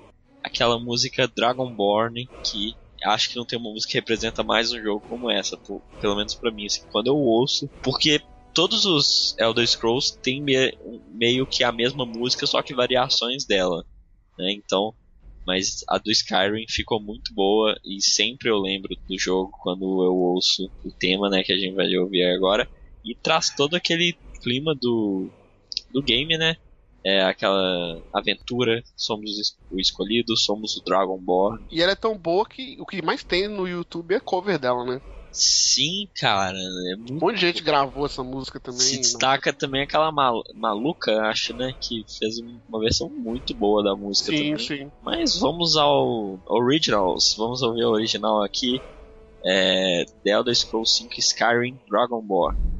aquela 0.43 0.79
música 0.79 1.27
Dragonborn 1.27 2.29
que 2.43 2.75
acho 3.05 3.29
que 3.29 3.37
não 3.37 3.45
tem 3.45 3.57
uma 3.59 3.71
música 3.71 3.91
que 3.91 3.97
representa 3.97 4.43
mais 4.43 4.71
um 4.73 4.81
jogo 4.81 5.01
como 5.07 5.29
essa, 5.31 5.57
por- 5.57 5.81
pelo 5.99 6.15
menos 6.17 6.35
pra 6.35 6.51
mim, 6.51 6.65
assim, 6.65 6.81
quando 6.89 7.07
eu 7.07 7.15
ouço, 7.15 7.69
porque 7.81 8.19
todos 8.53 8.85
os 8.85 9.35
Elder 9.39 9.67
Scrolls 9.67 10.17
têm 10.21 10.41
me- 10.43 10.71
meio 11.07 11.47
que 11.47 11.63
a 11.63 11.71
mesma 11.71 12.05
música, 12.05 12.45
só 12.47 12.61
que 12.61 12.73
variações 12.75 13.45
dela, 13.45 13.83
né? 14.37 14.51
Então, 14.53 14.93
mas 15.45 15.77
a 15.89 15.97
do 15.97 16.11
Skyrim 16.11 16.65
ficou 16.69 17.01
muito 17.01 17.33
boa 17.33 17.75
e 17.85 18.01
sempre 18.01 18.49
eu 18.49 18.57
lembro 18.59 18.95
do 19.07 19.17
jogo 19.19 19.51
quando 19.61 19.83
eu 20.03 20.13
ouço 20.15 20.63
o 20.83 20.91
tema, 20.99 21.29
né, 21.29 21.43
que 21.43 21.51
a 21.53 21.57
gente 21.57 21.73
vai 21.75 21.87
ouvir 21.97 22.23
agora 22.25 22.69
e 23.03 23.15
traz 23.15 23.53
todo 23.55 23.75
aquele 23.75 24.15
clima 24.43 24.75
do 24.79 25.31
do 25.91 26.03
game, 26.03 26.37
né? 26.37 26.55
É 27.03 27.21
aquela 27.23 28.01
aventura, 28.13 28.83
somos 28.95 29.31
o 29.71 29.79
escolhido, 29.79 30.35
somos 30.37 30.75
o 30.75 30.83
Dragonborn. 30.83 31.65
e 31.71 31.81
ela 31.81 31.93
é 31.93 31.95
tão 31.95 32.17
boa 32.17 32.45
que 32.47 32.75
o 32.79 32.85
que 32.85 33.01
mais 33.01 33.23
tem 33.23 33.47
no 33.47 33.67
YouTube 33.67 34.13
é 34.13 34.19
cover 34.19 34.59
dela, 34.59 34.83
né? 34.85 35.01
Sim, 35.31 36.07
cara, 36.15 36.57
é 36.57 36.95
muito 36.95 37.13
Um 37.13 37.19
monte 37.19 37.35
de 37.35 37.41
gente 37.41 37.63
gravou 37.63 38.05
essa 38.05 38.23
música 38.23 38.59
também. 38.59 38.79
Se 38.79 38.95
né? 38.95 39.01
destaca 39.01 39.53
também 39.53 39.83
aquela 39.83 40.11
mal- 40.11 40.43
maluca, 40.55 41.21
acho, 41.29 41.53
né? 41.53 41.71
Que 41.79 42.03
fez 42.17 42.35
uma 42.67 42.79
versão 42.79 43.09
muito 43.09 43.55
boa 43.55 43.83
da 43.83 43.95
música 43.95 44.31
Sim, 44.31 44.51
também. 44.51 44.67
sim. 44.67 44.91
Mas 45.01 45.39
vamos 45.39 45.75
ao 45.77 46.39
Originals. 46.47 47.35
Vamos 47.37 47.61
ouvir 47.61 47.83
o 47.85 47.91
original 47.91 48.43
aqui. 48.43 48.81
É 49.45 50.03
The 50.23 50.31
Elder 50.31 50.55
Scrolls 50.55 50.95
5 50.97 51.13
Skyrim 51.19 51.79
Dragonborn. 51.89 52.57
Thank 52.57 52.78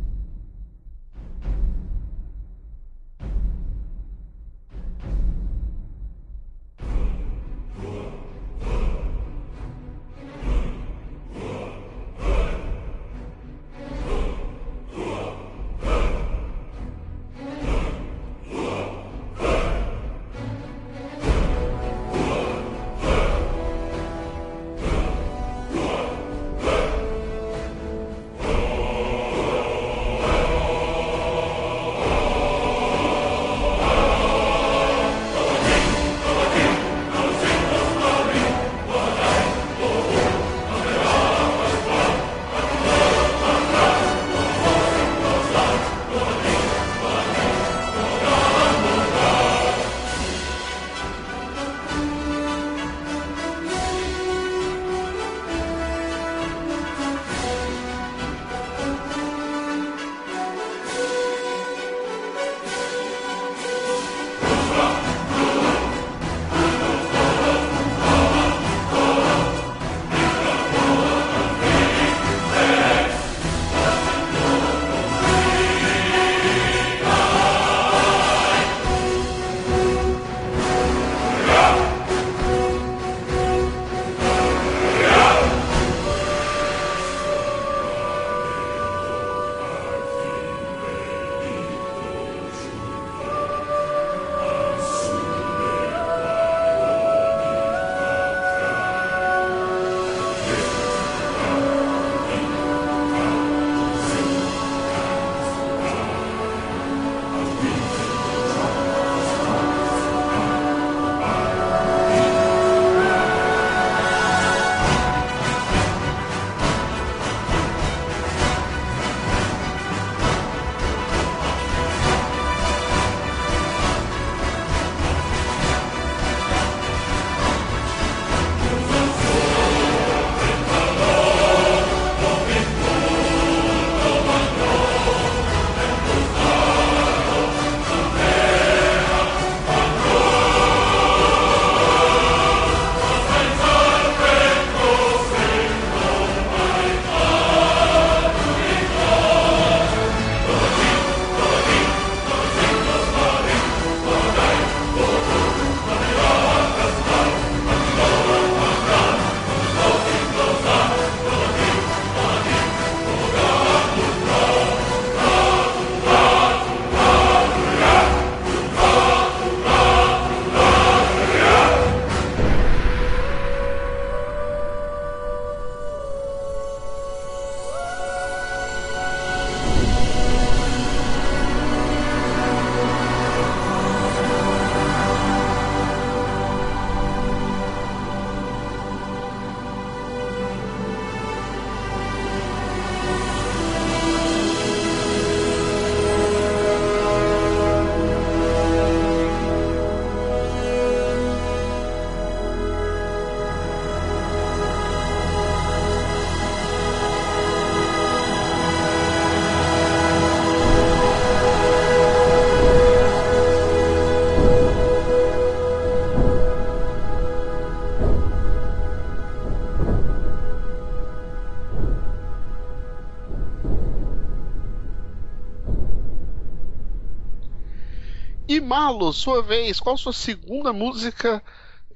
Malo, 228.80 229.12
sua 229.12 229.42
vez, 229.42 229.78
qual 229.78 229.96
a 229.96 229.98
sua 229.98 230.14
segunda 230.14 230.72
música 230.72 231.44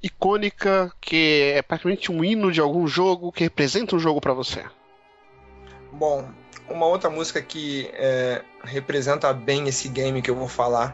icônica 0.04 0.92
que 1.00 1.54
é 1.56 1.62
praticamente 1.62 2.12
um 2.12 2.22
hino 2.22 2.52
de 2.52 2.60
algum 2.60 2.86
jogo 2.86 3.32
que 3.32 3.46
representa 3.46 3.96
um 3.96 4.00
jogo 4.00 4.20
pra 4.20 4.34
você? 4.34 4.66
Bom, 5.94 6.28
uma 6.68 6.86
outra 6.86 7.10
música 7.10 7.42
que 7.42 7.90
é, 7.94 8.44
representa 8.66 9.32
bem 9.32 9.70
esse 9.70 9.88
game 9.88 10.22
que 10.22 10.30
eu 10.30 10.36
vou 10.36 10.50
falar 10.50 10.94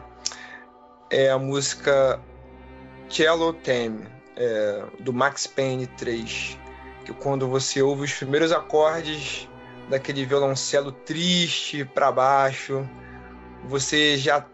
é 1.10 1.28
a 1.28 1.38
música 1.40 2.20
Cello 3.08 3.52
Theme, 3.52 4.06
é, 4.36 4.84
do 5.00 5.12
Max 5.12 5.48
Payne 5.48 5.88
3. 5.88 6.56
Que 7.04 7.12
quando 7.14 7.48
você 7.48 7.82
ouve 7.82 8.04
os 8.04 8.12
primeiros 8.12 8.52
acordes 8.52 9.48
daquele 9.88 10.24
violoncelo 10.24 10.92
triste 10.92 11.84
pra 11.84 12.12
baixo, 12.12 12.88
você 13.64 14.16
já 14.16 14.46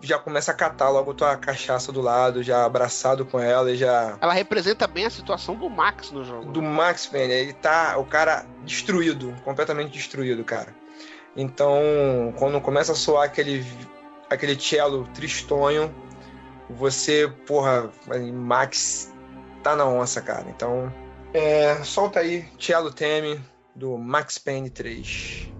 já 0.00 0.18
começa 0.18 0.50
a 0.50 0.54
catar 0.54 0.90
logo 0.90 1.14
tua 1.14 1.36
cachaça 1.36 1.90
do 1.90 2.00
lado, 2.00 2.42
já 2.42 2.64
abraçado 2.64 3.24
com 3.24 3.40
ela 3.40 3.70
e 3.70 3.76
já 3.76 4.16
Ela 4.20 4.32
representa 4.32 4.86
bem 4.86 5.06
a 5.06 5.10
situação 5.10 5.56
do 5.56 5.68
Max 5.70 6.10
no 6.10 6.24
jogo. 6.24 6.52
do 6.52 6.62
Max 6.62 7.06
Payne, 7.06 7.32
ele 7.32 7.52
tá 7.52 7.96
o 7.98 8.04
cara 8.04 8.44
destruído, 8.64 9.34
completamente 9.44 9.92
destruído, 9.92 10.44
cara. 10.44 10.74
Então, 11.36 11.80
quando 12.38 12.60
começa 12.60 12.92
a 12.92 12.94
soar 12.94 13.24
aquele 13.24 13.64
aquele 14.30 14.58
cello 14.58 15.06
tristonho, 15.14 15.94
você, 16.68 17.28
porra, 17.46 17.90
Max 18.32 19.12
tá 19.62 19.76
na 19.76 19.86
onça, 19.86 20.20
cara. 20.20 20.46
Então, 20.48 20.92
é, 21.32 21.82
solta 21.82 22.20
aí 22.20 22.46
cello 22.58 22.92
theme 22.92 23.40
do 23.74 23.98
Max 23.98 24.38
Payne 24.38 24.70
3. 24.70 25.53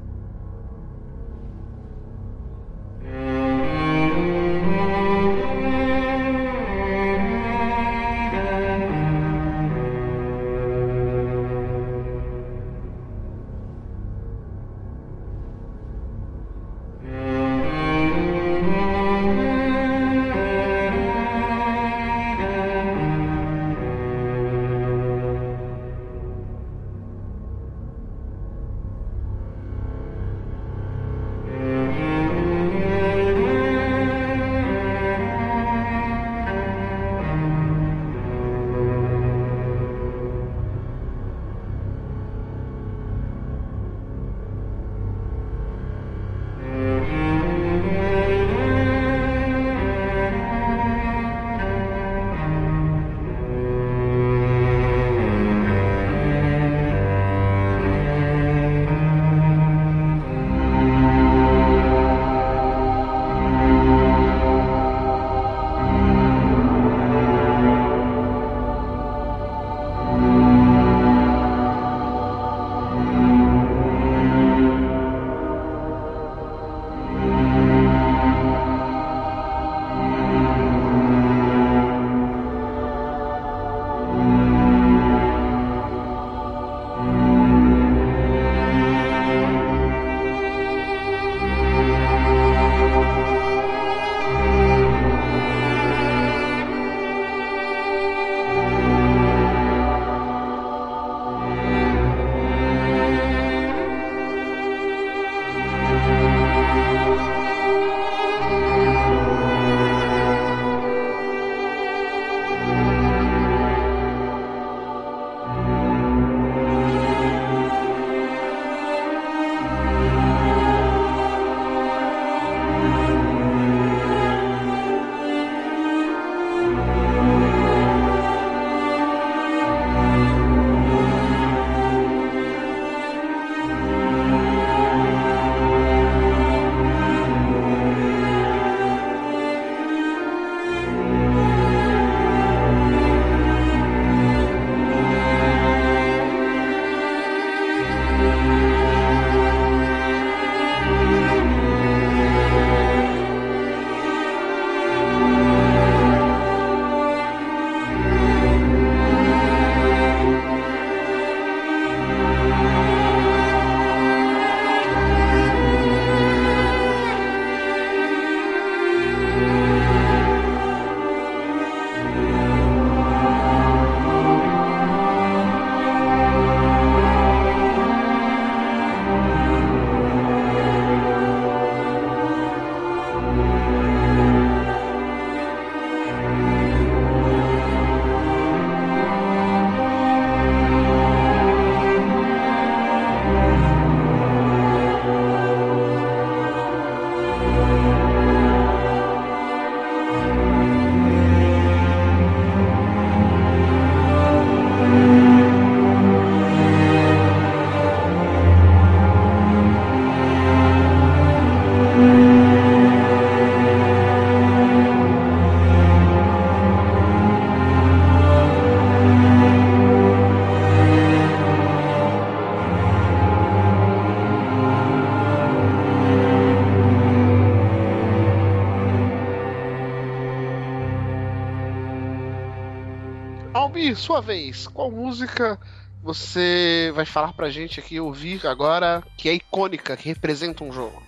Sua 233.95 234.21
vez, 234.21 234.67
qual 234.67 234.91
música 234.91 235.59
você 236.03 236.93
vai 236.95 237.05
falar 237.07 237.33
pra 237.33 237.51
gente 237.51 237.81
aqui 237.81 237.99
ouvir 237.99 238.47
agora 238.47 239.03
que 239.17 239.29
é 239.29 239.35
icônica, 239.35 239.97
que 239.97 240.09
representa 240.09 240.63
um 240.65 240.73
jogo? 240.73 241.03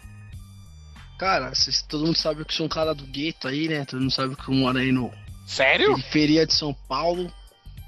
Cara, 1.18 1.54
cês- 1.54 1.82
todo 1.82 2.04
mundo 2.06 2.16
sabe 2.18 2.44
que 2.44 2.50
eu 2.52 2.56
sou 2.56 2.66
um 2.66 2.68
cara 2.68 2.94
do 2.94 3.04
gueto 3.06 3.48
aí, 3.48 3.68
né? 3.68 3.84
Todo 3.84 4.00
mundo 4.00 4.12
sabe 4.12 4.36
que 4.36 4.48
eu 4.48 4.54
moro 4.54 4.78
aí 4.78 4.92
no 4.92 5.10
Sério? 5.46 5.94
periferia 5.94 6.46
de 6.46 6.52
São 6.54 6.74
Paulo, 6.88 7.32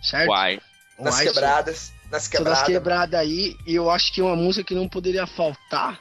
certo? 0.02 0.30
Uai. 0.30 0.60
Nas 0.98 1.14
Uai, 1.16 1.26
quebradas. 1.26 1.92
Nas 2.10 2.22
Sou 2.24 2.30
das 2.44 2.58
quebradas. 2.62 2.66
quebradas 2.66 3.20
aí, 3.20 3.56
e 3.66 3.74
eu 3.74 3.90
acho 3.90 4.12
que 4.12 4.22
uma 4.22 4.34
música 4.34 4.64
que 4.64 4.74
não 4.74 4.88
poderia 4.88 5.26
faltar 5.26 6.00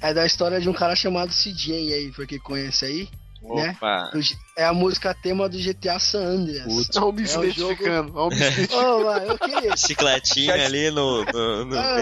é 0.00 0.14
da 0.14 0.24
história 0.24 0.60
de 0.60 0.68
um 0.68 0.72
cara 0.72 0.94
chamado 0.94 1.32
CJ 1.32 1.92
aí, 1.92 2.12
pra 2.12 2.26
quem 2.26 2.38
conhece 2.38 2.84
aí. 2.84 3.08
Né? 3.42 3.76
Opa. 3.76 4.10
É 4.56 4.64
a 4.64 4.72
música 4.72 5.12
tema 5.14 5.48
do 5.48 5.58
GTA 5.58 5.98
San 5.98 6.22
Andreas. 6.22 6.64
Putz. 6.64 6.94
Não 6.96 7.10
me 7.12 7.22
É 7.28 7.38
um 7.38 7.44
identificando. 7.44 8.26
Identificando. 8.32 8.78
Ô, 8.78 9.04
mano, 9.04 9.26
eu 9.26 9.38
queria. 9.38 9.70
Bicicletinha 9.72 10.56
Já- 10.58 10.64
ali 10.64 10.90
no. 10.90 11.24
no, 11.24 11.64
no- 11.64 11.78
Ah. 11.78 12.00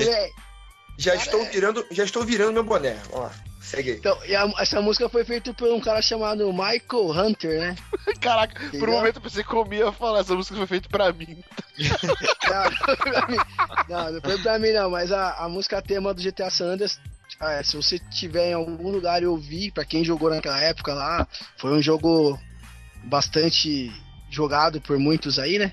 Já 0.99 1.15
estou 1.15 1.43
virando, 1.47 1.87
já 1.91 2.05
estou 2.05 2.25
virando 2.25 2.53
meu 2.53 2.63
boné. 2.65 2.99
Segue 3.63 3.93
aí. 3.93 3.97
Então, 3.99 4.19
e 4.27 4.35
a- 4.37 4.53
essa 4.59 4.83
música 4.83 5.09
foi 5.09 5.25
feita 5.25 5.55
por 5.55 5.71
um 5.73 5.81
cara 5.81 6.03
chamado 6.03 6.53
Michael 6.53 7.11
Hunter, 7.11 7.59
né? 7.61 7.77
Caraca, 8.21 8.55
por 8.55 8.65
um 8.65 8.69
Entendeu? 8.69 8.91
momento 8.97 9.17
eu 9.17 9.23
pensei 9.23 9.43
que 9.45 9.53
eu 9.55 9.73
ia 9.73 9.93
falar, 9.93 10.21
essa 10.21 10.35
música 10.35 10.57
foi 10.57 10.67
feita 10.67 10.89
pra 10.91 11.11
mim. 11.13 11.43
Não, 12.51 12.65
não 12.65 12.77
foi 12.85 12.97
pra 12.97 13.27
mim. 13.29 13.37
Não, 13.89 14.13
não 14.13 14.21
foi 14.21 14.39
pra 14.39 14.59
mim 14.59 14.73
não, 14.73 14.91
mas 14.91 15.11
a, 15.13 15.45
a 15.45 15.49
música 15.49 15.81
tema 15.81 16.13
do 16.13 16.21
GTA 16.23 16.51
San 16.51 16.73
Andreas, 16.73 16.99
ah, 17.39 17.63
se 17.63 17.77
você 17.77 17.99
tiver 17.99 18.51
em 18.51 18.55
algum 18.55 18.91
lugar 18.91 19.23
e 19.23 19.27
ouvir, 19.27 19.73
pra 19.73 19.85
quem 19.85 20.05
jogou 20.05 20.31
naquela 20.31 20.61
época 20.61 20.95
lá, 20.95 21.27
foi 21.57 21.73
um 21.73 21.83
jogo 21.83 22.39
bastante 23.05 23.93
jogado 24.31 24.81
por 24.81 24.99
muitos 24.99 25.39
aí, 25.39 25.59
né? 25.59 25.73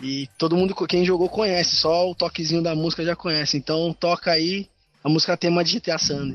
E 0.00 0.28
todo 0.38 0.56
mundo, 0.56 0.74
quem 0.86 1.04
jogou 1.04 1.28
conhece, 1.28 1.76
só 1.76 2.10
o 2.10 2.14
toquezinho 2.14 2.62
da 2.62 2.74
música 2.74 3.04
já 3.04 3.16
conhece. 3.16 3.56
Então 3.56 3.92
toca 3.92 4.32
aí 4.32 4.68
a 5.02 5.08
música 5.08 5.36
tema 5.36 5.64
de 5.64 5.78
GTA 5.78 5.98
San 5.98 6.34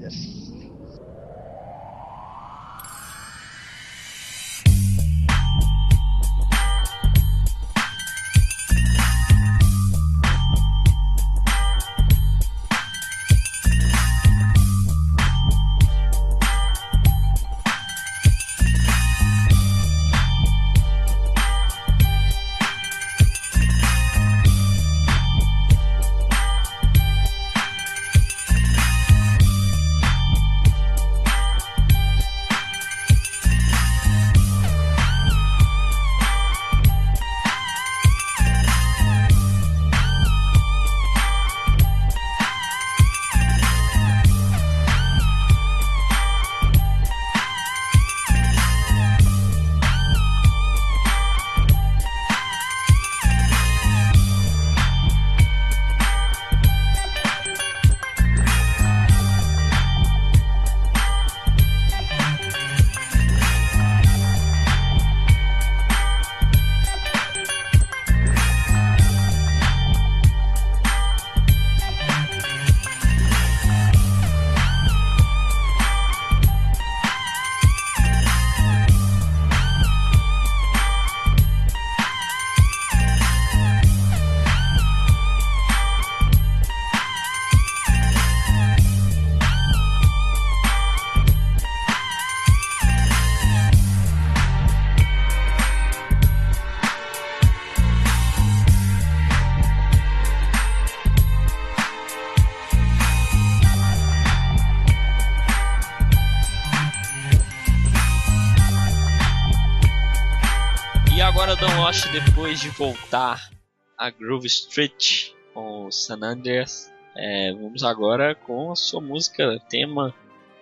Lost, 111.90 112.06
depois 112.12 112.60
de 112.60 112.70
voltar 112.70 113.50
a 113.98 114.12
Groove 114.12 114.46
Street 114.46 115.32
com 115.56 115.88
o 115.88 115.92
San 115.92 116.20
Andreas, 116.22 116.94
é, 117.16 117.52
vamos 117.54 117.84
agora 117.84 118.36
com 118.36 118.72
a 118.72 118.76
sua 118.76 119.02
música 119.02 119.60
tema, 119.68 120.14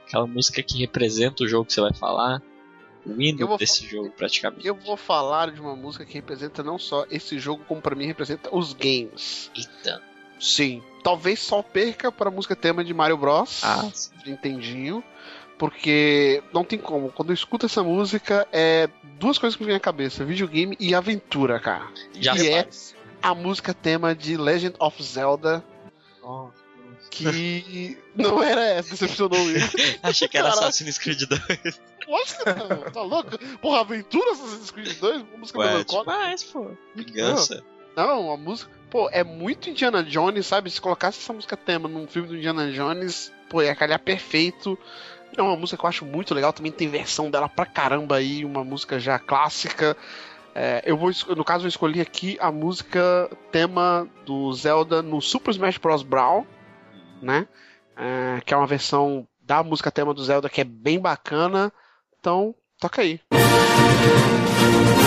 aquela 0.06 0.26
música 0.26 0.64
que 0.64 0.78
representa 0.78 1.44
o 1.44 1.48
jogo 1.48 1.66
que 1.66 1.74
você 1.74 1.82
vai 1.82 1.94
falar, 1.94 2.42
o 3.06 3.22
hino 3.22 3.58
desse 3.58 3.86
jogo 3.86 4.10
praticamente. 4.12 4.66
Eu 4.66 4.74
vou 4.74 4.96
falar 4.96 5.52
de 5.52 5.60
uma 5.60 5.76
música 5.76 6.06
que 6.06 6.14
representa 6.14 6.64
não 6.64 6.80
só 6.80 7.06
esse 7.12 7.38
jogo, 7.38 7.62
como 7.68 7.82
pra 7.82 7.94
mim 7.94 8.06
representa 8.06 8.56
os 8.56 8.72
games. 8.72 9.52
Eita. 9.54 10.02
Sim. 10.40 10.82
Talvez 11.04 11.42
só 11.42 11.62
perca 11.62 12.10
pra 12.10 12.32
música 12.32 12.56
tema 12.56 12.86
de 12.86 12.94
Mario 12.94 13.18
Bros. 13.18 13.66
Ah, 13.66 13.92
de 14.24 14.32
Nintendinho. 14.32 15.04
Porque 15.58 16.42
não 16.54 16.64
tem 16.64 16.80
como. 16.80 17.12
Quando 17.12 17.32
eu 17.32 17.34
escuto 17.34 17.66
essa 17.66 17.84
música, 17.84 18.48
é 18.54 18.88
duas 19.20 19.38
coisas 19.38 19.56
que 19.56 19.64
me 19.64 19.68
vêm 19.68 19.76
à 19.76 19.80
cabeça: 19.80 20.24
videogame 20.26 20.76
e 20.80 20.94
aventura, 20.96 21.60
cara. 21.60 21.88
já 22.20 22.34
que 22.36 22.50
é 22.50 22.68
a 23.22 23.34
música 23.34 23.74
tema 23.74 24.16
de 24.16 24.38
Legend 24.38 24.76
of 24.80 25.02
Zelda. 25.04 25.64
Oh, 26.22 26.50
Que 27.10 27.98
não 28.16 28.42
era 28.44 28.64
essa, 28.66 28.92
decepcionou 28.92 29.40
ele. 29.40 29.60
achei 30.04 30.28
que 30.28 30.38
era 30.38 30.50
Caraca. 30.50 30.68
Assassin's 30.68 30.98
Creed 30.98 31.24
2. 31.24 31.82
Lógico 32.08 32.44
que 32.44 32.54
não, 32.54 32.92
tá 32.92 33.02
louco? 33.02 33.38
Porra, 33.62 33.82
aventura 33.82 34.32
Assassin's 34.32 34.72
Creed 34.72 34.98
2? 35.00 35.26
Música 35.38 35.60
Ué, 35.60 35.68
melancólica. 35.72 36.12
demais, 36.12 36.44
pô. 36.44 36.72
Vingança. 36.96 37.64
Não, 37.96 38.32
a 38.32 38.38
música. 38.38 38.72
Pô, 38.90 39.10
é 39.10 39.24
muito 39.24 39.70
Indiana 39.70 40.02
Jones, 40.04 40.46
sabe? 40.46 40.70
Se 40.70 40.80
colocasse 40.80 41.20
essa 41.20 41.34
música 41.34 41.58
tema 41.58 41.90
num 41.90 42.08
filme 42.08 42.28
do 42.30 42.38
Indiana 42.38 42.72
Jones, 42.72 43.34
pô, 43.50 43.62
ia 43.62 43.76
calhar 43.76 44.00
perfeito. 44.00 44.78
É 45.36 45.42
uma 45.42 45.56
música 45.56 45.78
que 45.78 45.86
eu 45.86 45.90
acho 45.90 46.06
muito 46.06 46.34
legal, 46.34 46.54
também 46.54 46.72
tem 46.72 46.88
versão 46.88 47.30
dela 47.30 47.48
pra 47.48 47.66
caramba 47.66 48.16
aí, 48.16 48.44
uma 48.44 48.64
música 48.64 49.00
já 49.00 49.20
clássica. 49.20 49.96
É, 50.56 50.82
eu 50.86 50.98
vou, 50.98 51.12
no 51.36 51.44
caso, 51.44 51.66
eu 51.66 51.70
escolhi 51.70 52.02
aqui 52.02 52.38
a 52.40 52.52
música 52.52 53.30
tema 53.52 54.08
do 54.26 54.52
Zelda 54.54 55.04
no 55.04 55.22
Super 55.22 55.52
Smash 55.52 55.78
Bros. 55.78 56.02
Brawl, 56.02 56.48
né? 57.22 57.48
É, 57.96 58.42
que 58.44 58.54
é 58.54 58.58
uma 58.58 58.66
versão 58.66 59.28
da 59.40 59.62
música 59.62 59.92
tema 59.92 60.14
do 60.14 60.24
Zelda 60.24 60.50
que 60.50 60.62
é 60.62 60.64
bem 60.64 61.00
bacana. 61.00 61.72
Então, 62.20 62.56
toca 62.80 63.02
aí. 63.02 63.22
Então 63.32 65.07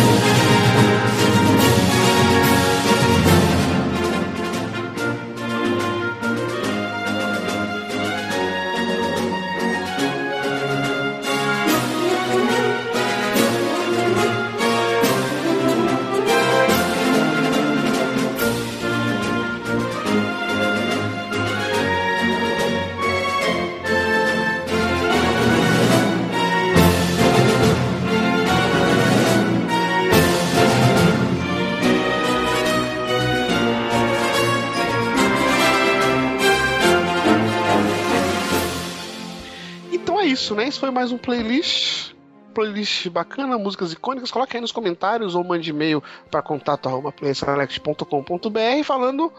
isso, 40.41 40.55
né? 40.55 40.67
Isso 40.67 40.81
foi 40.81 40.91
mais 40.91 41.13
um 41.13 41.19
playlist. 41.19 42.15
Playlist 42.55 43.11
bacana, 43.11 43.59
músicas 43.59 43.93
icônicas. 43.93 44.31
Coloque 44.31 44.57
aí 44.57 44.61
nos 44.61 44.73
comentários 44.73 45.35
ou 45.35 45.45
mande 45.45 45.69
e-mail 45.69 46.03
para 46.31 46.41
contato.playselect.com.br 46.41 48.83
falando 48.83 49.31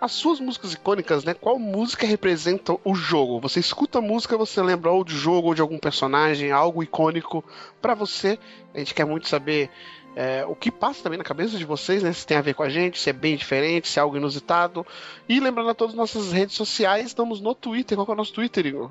as 0.00 0.10
suas 0.10 0.40
músicas 0.40 0.72
icônicas, 0.72 1.22
né? 1.22 1.34
Qual 1.34 1.56
música 1.56 2.04
representa 2.04 2.76
o 2.84 2.96
jogo? 2.96 3.38
Você 3.40 3.60
escuta 3.60 4.00
a 4.00 4.02
música, 4.02 4.36
você 4.36 4.60
lembra 4.60 4.90
ou 4.90 5.04
do 5.04 5.12
jogo 5.12 5.46
ou 5.48 5.54
de 5.54 5.60
algum 5.60 5.78
personagem, 5.78 6.50
algo 6.50 6.82
icônico 6.82 7.44
pra 7.80 7.94
você. 7.94 8.36
A 8.74 8.80
gente 8.80 8.92
quer 8.92 9.06
muito 9.06 9.28
saber 9.28 9.70
é, 10.16 10.44
o 10.46 10.56
que 10.56 10.72
passa 10.72 11.02
também 11.02 11.18
na 11.18 11.24
cabeça 11.24 11.56
de 11.56 11.64
vocês, 11.64 12.02
né? 12.02 12.12
Se 12.12 12.26
tem 12.26 12.36
a 12.36 12.42
ver 12.42 12.54
com 12.54 12.64
a 12.64 12.68
gente, 12.68 12.98
se 12.98 13.08
é 13.08 13.12
bem 13.12 13.36
diferente, 13.36 13.88
se 13.88 14.00
é 14.00 14.02
algo 14.02 14.16
inusitado. 14.16 14.84
E 15.28 15.38
lembrando 15.38 15.70
a 15.70 15.74
todas 15.74 15.94
as 15.94 15.98
nossas 15.98 16.32
redes 16.32 16.56
sociais, 16.56 17.06
estamos 17.06 17.40
no 17.40 17.54
Twitter. 17.54 17.96
Qual 17.96 18.08
é 18.08 18.12
o 18.12 18.16
nosso 18.16 18.32
Twitter, 18.32 18.66
Igor? 18.66 18.90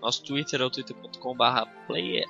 Nosso 0.00 0.22
Twitter 0.24 0.60
é 0.60 0.64
o 0.64 0.70
twitter.com.br 0.70 1.44
player 1.86 2.26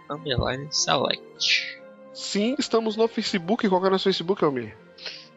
select. 0.70 1.78
Sim, 2.12 2.56
estamos 2.58 2.96
no 2.96 3.06
Facebook. 3.06 3.68
Qual 3.68 3.80
que 3.80 3.86
é 3.86 3.88
o 3.88 3.92
nosso 3.92 4.04
Facebook, 4.04 4.44
Almir? 4.44 4.76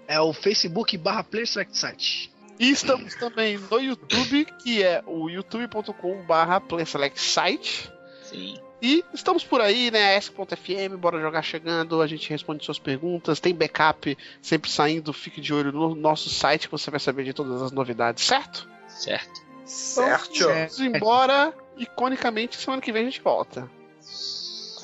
É 0.07 0.20
o 0.20 0.34
Facebook 0.34 0.97
barra 0.97 1.24
Player 1.24 1.47
Select 1.47 1.78
Site. 1.78 2.32
E 2.59 2.70
estamos 2.70 3.16
também 3.16 3.57
no 3.57 3.80
YouTube, 3.80 4.45
que 4.62 4.84
é 4.84 5.03
o 5.07 5.30
youtube.com.br 5.30 6.86
site. 7.16 7.91
Sim. 8.24 8.59
E 8.82 9.05
estamos 9.14 9.43
por 9.43 9.62
aí, 9.62 9.91
né? 9.91 10.16
S.fm, 10.16 10.95
bora 10.97 11.22
jogar 11.22 11.43
chegando, 11.43 12.01
a 12.01 12.07
gente 12.07 12.30
responde 12.30 12.66
suas 12.66 12.80
perguntas, 12.80 13.39
tem 13.39 13.53
backup 13.53 14.18
sempre 14.41 14.72
saindo, 14.72 15.14
fique 15.14 15.39
de 15.39 15.53
olho 15.53 15.72
no 15.72 15.93
nosso 15.93 16.30
site 16.30 16.68
que 16.68 16.72
você 16.72 16.89
vai 16.89 16.99
saber 16.99 17.24
de 17.24 17.34
todas 17.34 17.62
as 17.62 17.72
novidades, 17.72 18.24
certo? 18.24 18.68
Certo. 18.88 19.41
Certo. 19.66 20.39
Vamos 20.39 20.80
embora, 20.80 21.53
iconicamente, 21.78 22.58
semana 22.58 22.82
que 22.82 22.92
vem 22.92 23.04
a 23.04 23.06
gente 23.06 23.22
volta. 23.22 23.70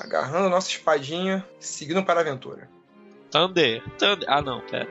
Agarrando 0.00 0.46
a 0.46 0.50
nossa 0.50 0.70
espadinha, 0.70 1.44
seguindo 1.58 2.04
para 2.04 2.20
a 2.20 2.22
aventura. 2.22 2.70
Thunder. 3.30 3.82
Thunder. 3.98 4.28
Ah, 4.28 4.40
não, 4.40 4.60
pera. 4.60 4.88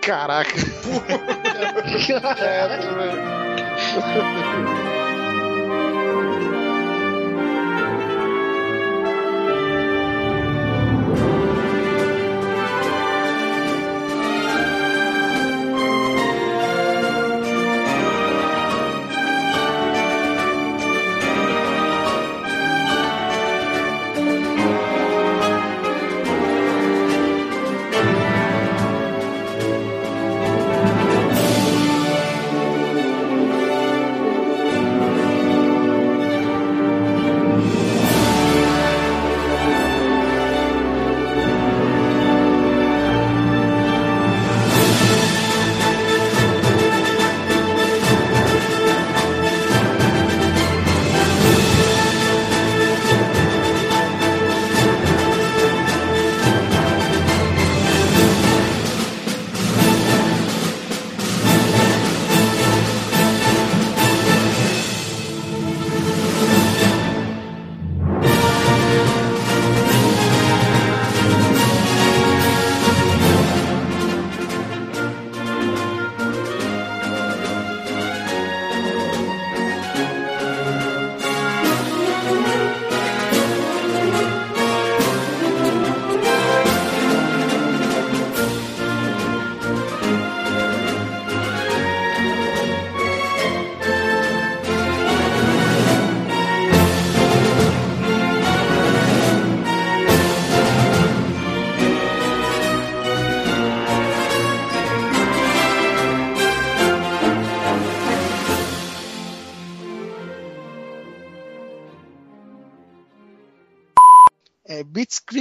Caraca. 0.00 0.54
É 4.90 4.93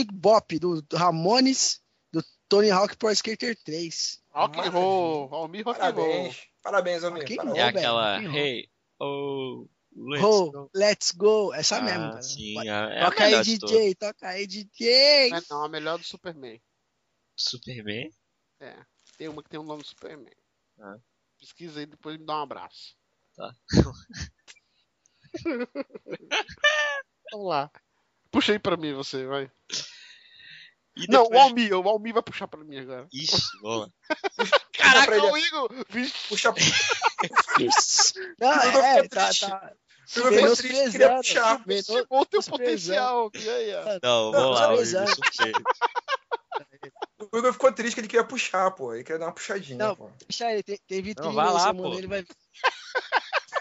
Blitzkrieg 0.03 0.11
Bop, 0.11 0.59
do 0.59 0.83
Ramones, 0.93 1.81
do 2.11 2.21
Tony 2.49 2.69
Hawk 2.71 2.97
Pro 2.97 3.09
Skater 3.15 3.55
3. 3.63 3.89
Rock 4.33 4.59
and 4.59 4.69
roll, 4.71 5.29
Almir 5.33 5.63
Rock 5.65 5.79
and 5.81 5.91
roll. 5.91 6.05
Parabéns. 6.07 6.37
Parabéns, 6.61 7.03
Almir. 7.03 7.23
Rock 7.23 7.35
Parabéns. 7.35 7.57
É 7.57 7.63
aquela. 7.67 8.21
Hey, 8.21 8.69
oh, 8.99 9.67
let's 9.95 10.23
Oh, 10.23 10.51
go. 10.51 10.69
let's 10.73 11.11
go. 11.11 11.53
Essa 11.53 11.81
mesmo, 11.81 12.03
Ah, 12.05 12.09
cara. 12.11 12.21
sim, 12.21 12.53
Pode- 12.55 12.69
é, 12.69 12.99
toca 13.05 13.23
aí. 13.25 13.43
DJ, 13.43 13.95
toca 13.95 14.27
aí, 14.27 14.47
DJ. 14.47 15.29
Não, 15.29 15.37
é 15.37 15.41
não, 15.49 15.63
a 15.63 15.69
melhor 15.69 15.97
do 15.99 16.03
Superman. 16.05 16.59
Superman? 17.37 18.11
É, 18.59 18.75
tem 19.17 19.27
uma 19.27 19.41
que 19.43 19.49
tem 19.49 19.59
o 19.59 19.63
nome 19.63 19.81
do 19.83 19.87
Superman. 19.87 20.33
Ah. 20.79 20.97
Pesquisa 21.39 21.79
aí, 21.79 21.85
depois 21.85 22.17
me 22.17 22.25
dá 22.25 22.39
um 22.39 22.43
abraço. 22.43 22.95
Tá. 23.35 23.55
Vamos 27.31 27.47
lá. 27.47 27.71
Puxa 28.31 28.51
aí 28.53 28.59
pra 28.59 28.77
mim, 28.77 28.93
você, 28.93 29.25
vai. 29.25 29.51
E 30.95 31.07
Não, 31.09 31.21
o 31.21 31.23
depois- 31.23 31.41
Almir, 31.41 31.73
o 31.73 31.89
Almir 31.89 32.13
vai 32.13 32.21
puxar 32.23 32.47
pra 32.47 32.63
mim 32.63 32.77
agora. 32.77 33.07
Ixi, 33.11 33.41
bola. 33.61 33.89
Caraca, 34.77 35.05
pra 35.07 35.17
ele. 35.17 35.25
o 35.31 35.37
Igor! 35.37 35.69
Puxa, 36.29 36.53
Não, 38.39 38.53
Eu 38.63 38.71
tô 38.71 38.79
é, 38.79 39.07
tá, 39.07 39.25
triste. 39.27 39.47
tá. 39.47 39.73
eu 40.15 40.55
fiquei 40.55 40.55
triste, 40.55 40.91
queria 40.91 41.15
puxar. 41.15 41.61
Meno- 41.65 41.83
chegou 41.83 42.21
o 42.21 42.25
teu 42.25 42.43
potencial. 42.43 43.31
Não, 44.03 44.31
Não, 44.31 44.31
vamos 44.31 44.59
lá, 44.59 44.67
não, 44.67 44.83
Igor. 44.83 45.05
O 47.31 47.37
Igor 47.37 47.53
ficou 47.53 47.71
triste 47.73 47.95
que 47.95 48.01
ele 48.01 48.07
queria 48.07 48.23
puxar, 48.25 48.69
pô. 48.71 48.93
Ele 48.93 49.03
queria 49.03 49.17
dar 49.19 49.25
uma 49.27 49.33
puxadinha, 49.33 49.77
Não. 49.77 49.95
pô. 49.95 50.11
Deixa 50.27 50.45
aí, 50.45 50.61
tem, 50.61 50.77
tem 50.87 51.01
vitrine 51.01 51.27
Não, 51.29 51.33
vai 51.35 51.51
lá, 51.51 51.73
pô. 51.73 51.93
ele 51.97 52.05
vai 52.07 52.21
O 52.21 52.25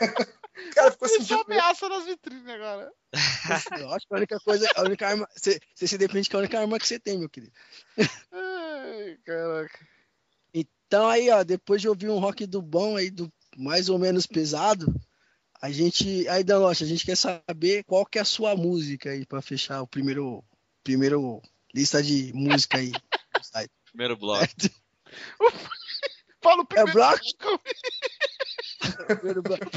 cara 0.83 0.93
ficou 0.93 1.09
Ele 1.09 1.17
só 1.19 1.23
sentindo. 1.37 1.53
ameaça 1.53 1.89
nas 1.89 2.05
vitrines 2.05 2.49
agora. 2.49 2.93
Eu 3.79 3.93
acho 3.93 4.07
que 4.07 4.15
a 4.15 4.17
única 4.17 4.41
coisa, 4.41 4.71
a 4.77 4.83
única 4.83 5.09
arma. 5.09 5.29
Você, 5.37 5.61
você 5.75 5.87
se 5.87 5.99
depende 5.99 6.29
que 6.29 6.37
é 6.37 6.39
a 6.39 6.41
única 6.41 6.61
arma 6.61 6.79
que 6.79 6.87
você 6.87 6.99
tem, 6.99 7.19
meu 7.19 7.29
querido. 7.29 7.53
Ai, 8.33 9.19
caraca. 9.25 9.87
Então 10.55 11.09
aí, 11.09 11.31
ó, 11.31 11.43
depois 11.43 11.81
de 11.81 11.89
ouvir 11.89 12.09
um 12.11 12.19
rock 12.19 12.47
do 12.47 12.61
bom 12.61 12.97
aí, 12.97 13.11
do 13.11 13.33
mais 13.57 13.89
ou 13.89 13.99
menos 13.99 14.27
pesado, 14.27 14.87
a 15.61 15.71
gente. 15.71 16.27
Aí, 16.29 16.43
Danoche, 16.45 16.85
a 16.85 16.87
gente 16.87 17.05
quer 17.05 17.17
saber 17.17 17.85
qual 17.85 18.05
que 18.07 18.19
é 18.19 18.23
a 18.23 18.27
sua 18.27 18.55
música 18.57 19.11
aí 19.11 19.25
pra 19.27 19.41
fechar 19.43 19.83
o 19.83 19.87
primeiro. 19.87 20.45
Primeiro 20.85 21.41
lista 21.75 22.03
de 22.03 22.33
música 22.35 22.79
aí. 22.79 22.91
do 22.91 23.43
site. 23.45 23.71
Primeiro 23.87 24.17
bloco. 24.17 24.47
Fala 26.43 26.63
o 26.63 26.63
É 26.63 26.67
primeiro. 26.67 26.93
Primeiro 26.93 26.93
bloco. 26.93 27.63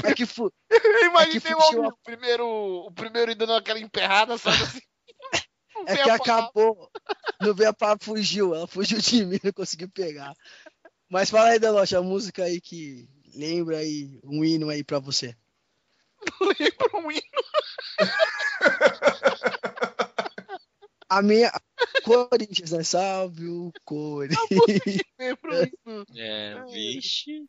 É 0.04 0.14
que 0.14 0.26
fu... 0.26 0.52
Eu 0.70 0.78
É 0.78 1.06
imaginei 1.06 1.40
que 1.40 1.54
o 1.54 1.60
Almir, 1.60 1.88
o 1.88 1.96
primeiro, 2.02 2.46
o 2.46 2.92
primeiro 2.92 3.32
indo 3.32 3.46
naquela 3.46 3.78
emperrada, 3.78 4.38
sabe 4.38 4.62
assim? 4.62 4.80
É 5.86 5.96
que 5.96 6.10
a 6.10 6.14
acabou. 6.14 6.90
Não 7.40 7.54
veio 7.54 7.70
a 7.70 7.74
palavra, 7.74 8.04
fugiu. 8.04 8.54
Ela 8.54 8.66
fugiu 8.66 8.98
de 8.98 9.24
mim, 9.24 9.38
não 9.42 9.52
conseguiu 9.52 9.88
pegar. 9.90 10.32
Mas 11.08 11.30
fala 11.30 11.50
aí, 11.50 11.58
Danoche, 11.58 11.94
a 11.94 12.02
música 12.02 12.44
aí 12.44 12.60
que 12.60 13.08
lembra 13.34 13.78
aí 13.78 14.18
um 14.24 14.44
hino 14.44 14.70
aí 14.70 14.82
pra 14.82 14.98
você. 14.98 15.36
Lembra 16.40 16.98
um 16.98 17.10
hino, 17.10 17.22
A 21.08 21.22
minha. 21.22 21.52
Corinthians, 22.04 22.72
né? 22.72 22.82
Salve 22.82 23.46
o 23.46 23.72
Corinthians. 23.84 24.40
lembra 25.18 25.52
um 25.52 25.62
hino. 25.62 26.04
É, 26.16 26.64
vixe. 26.64 27.44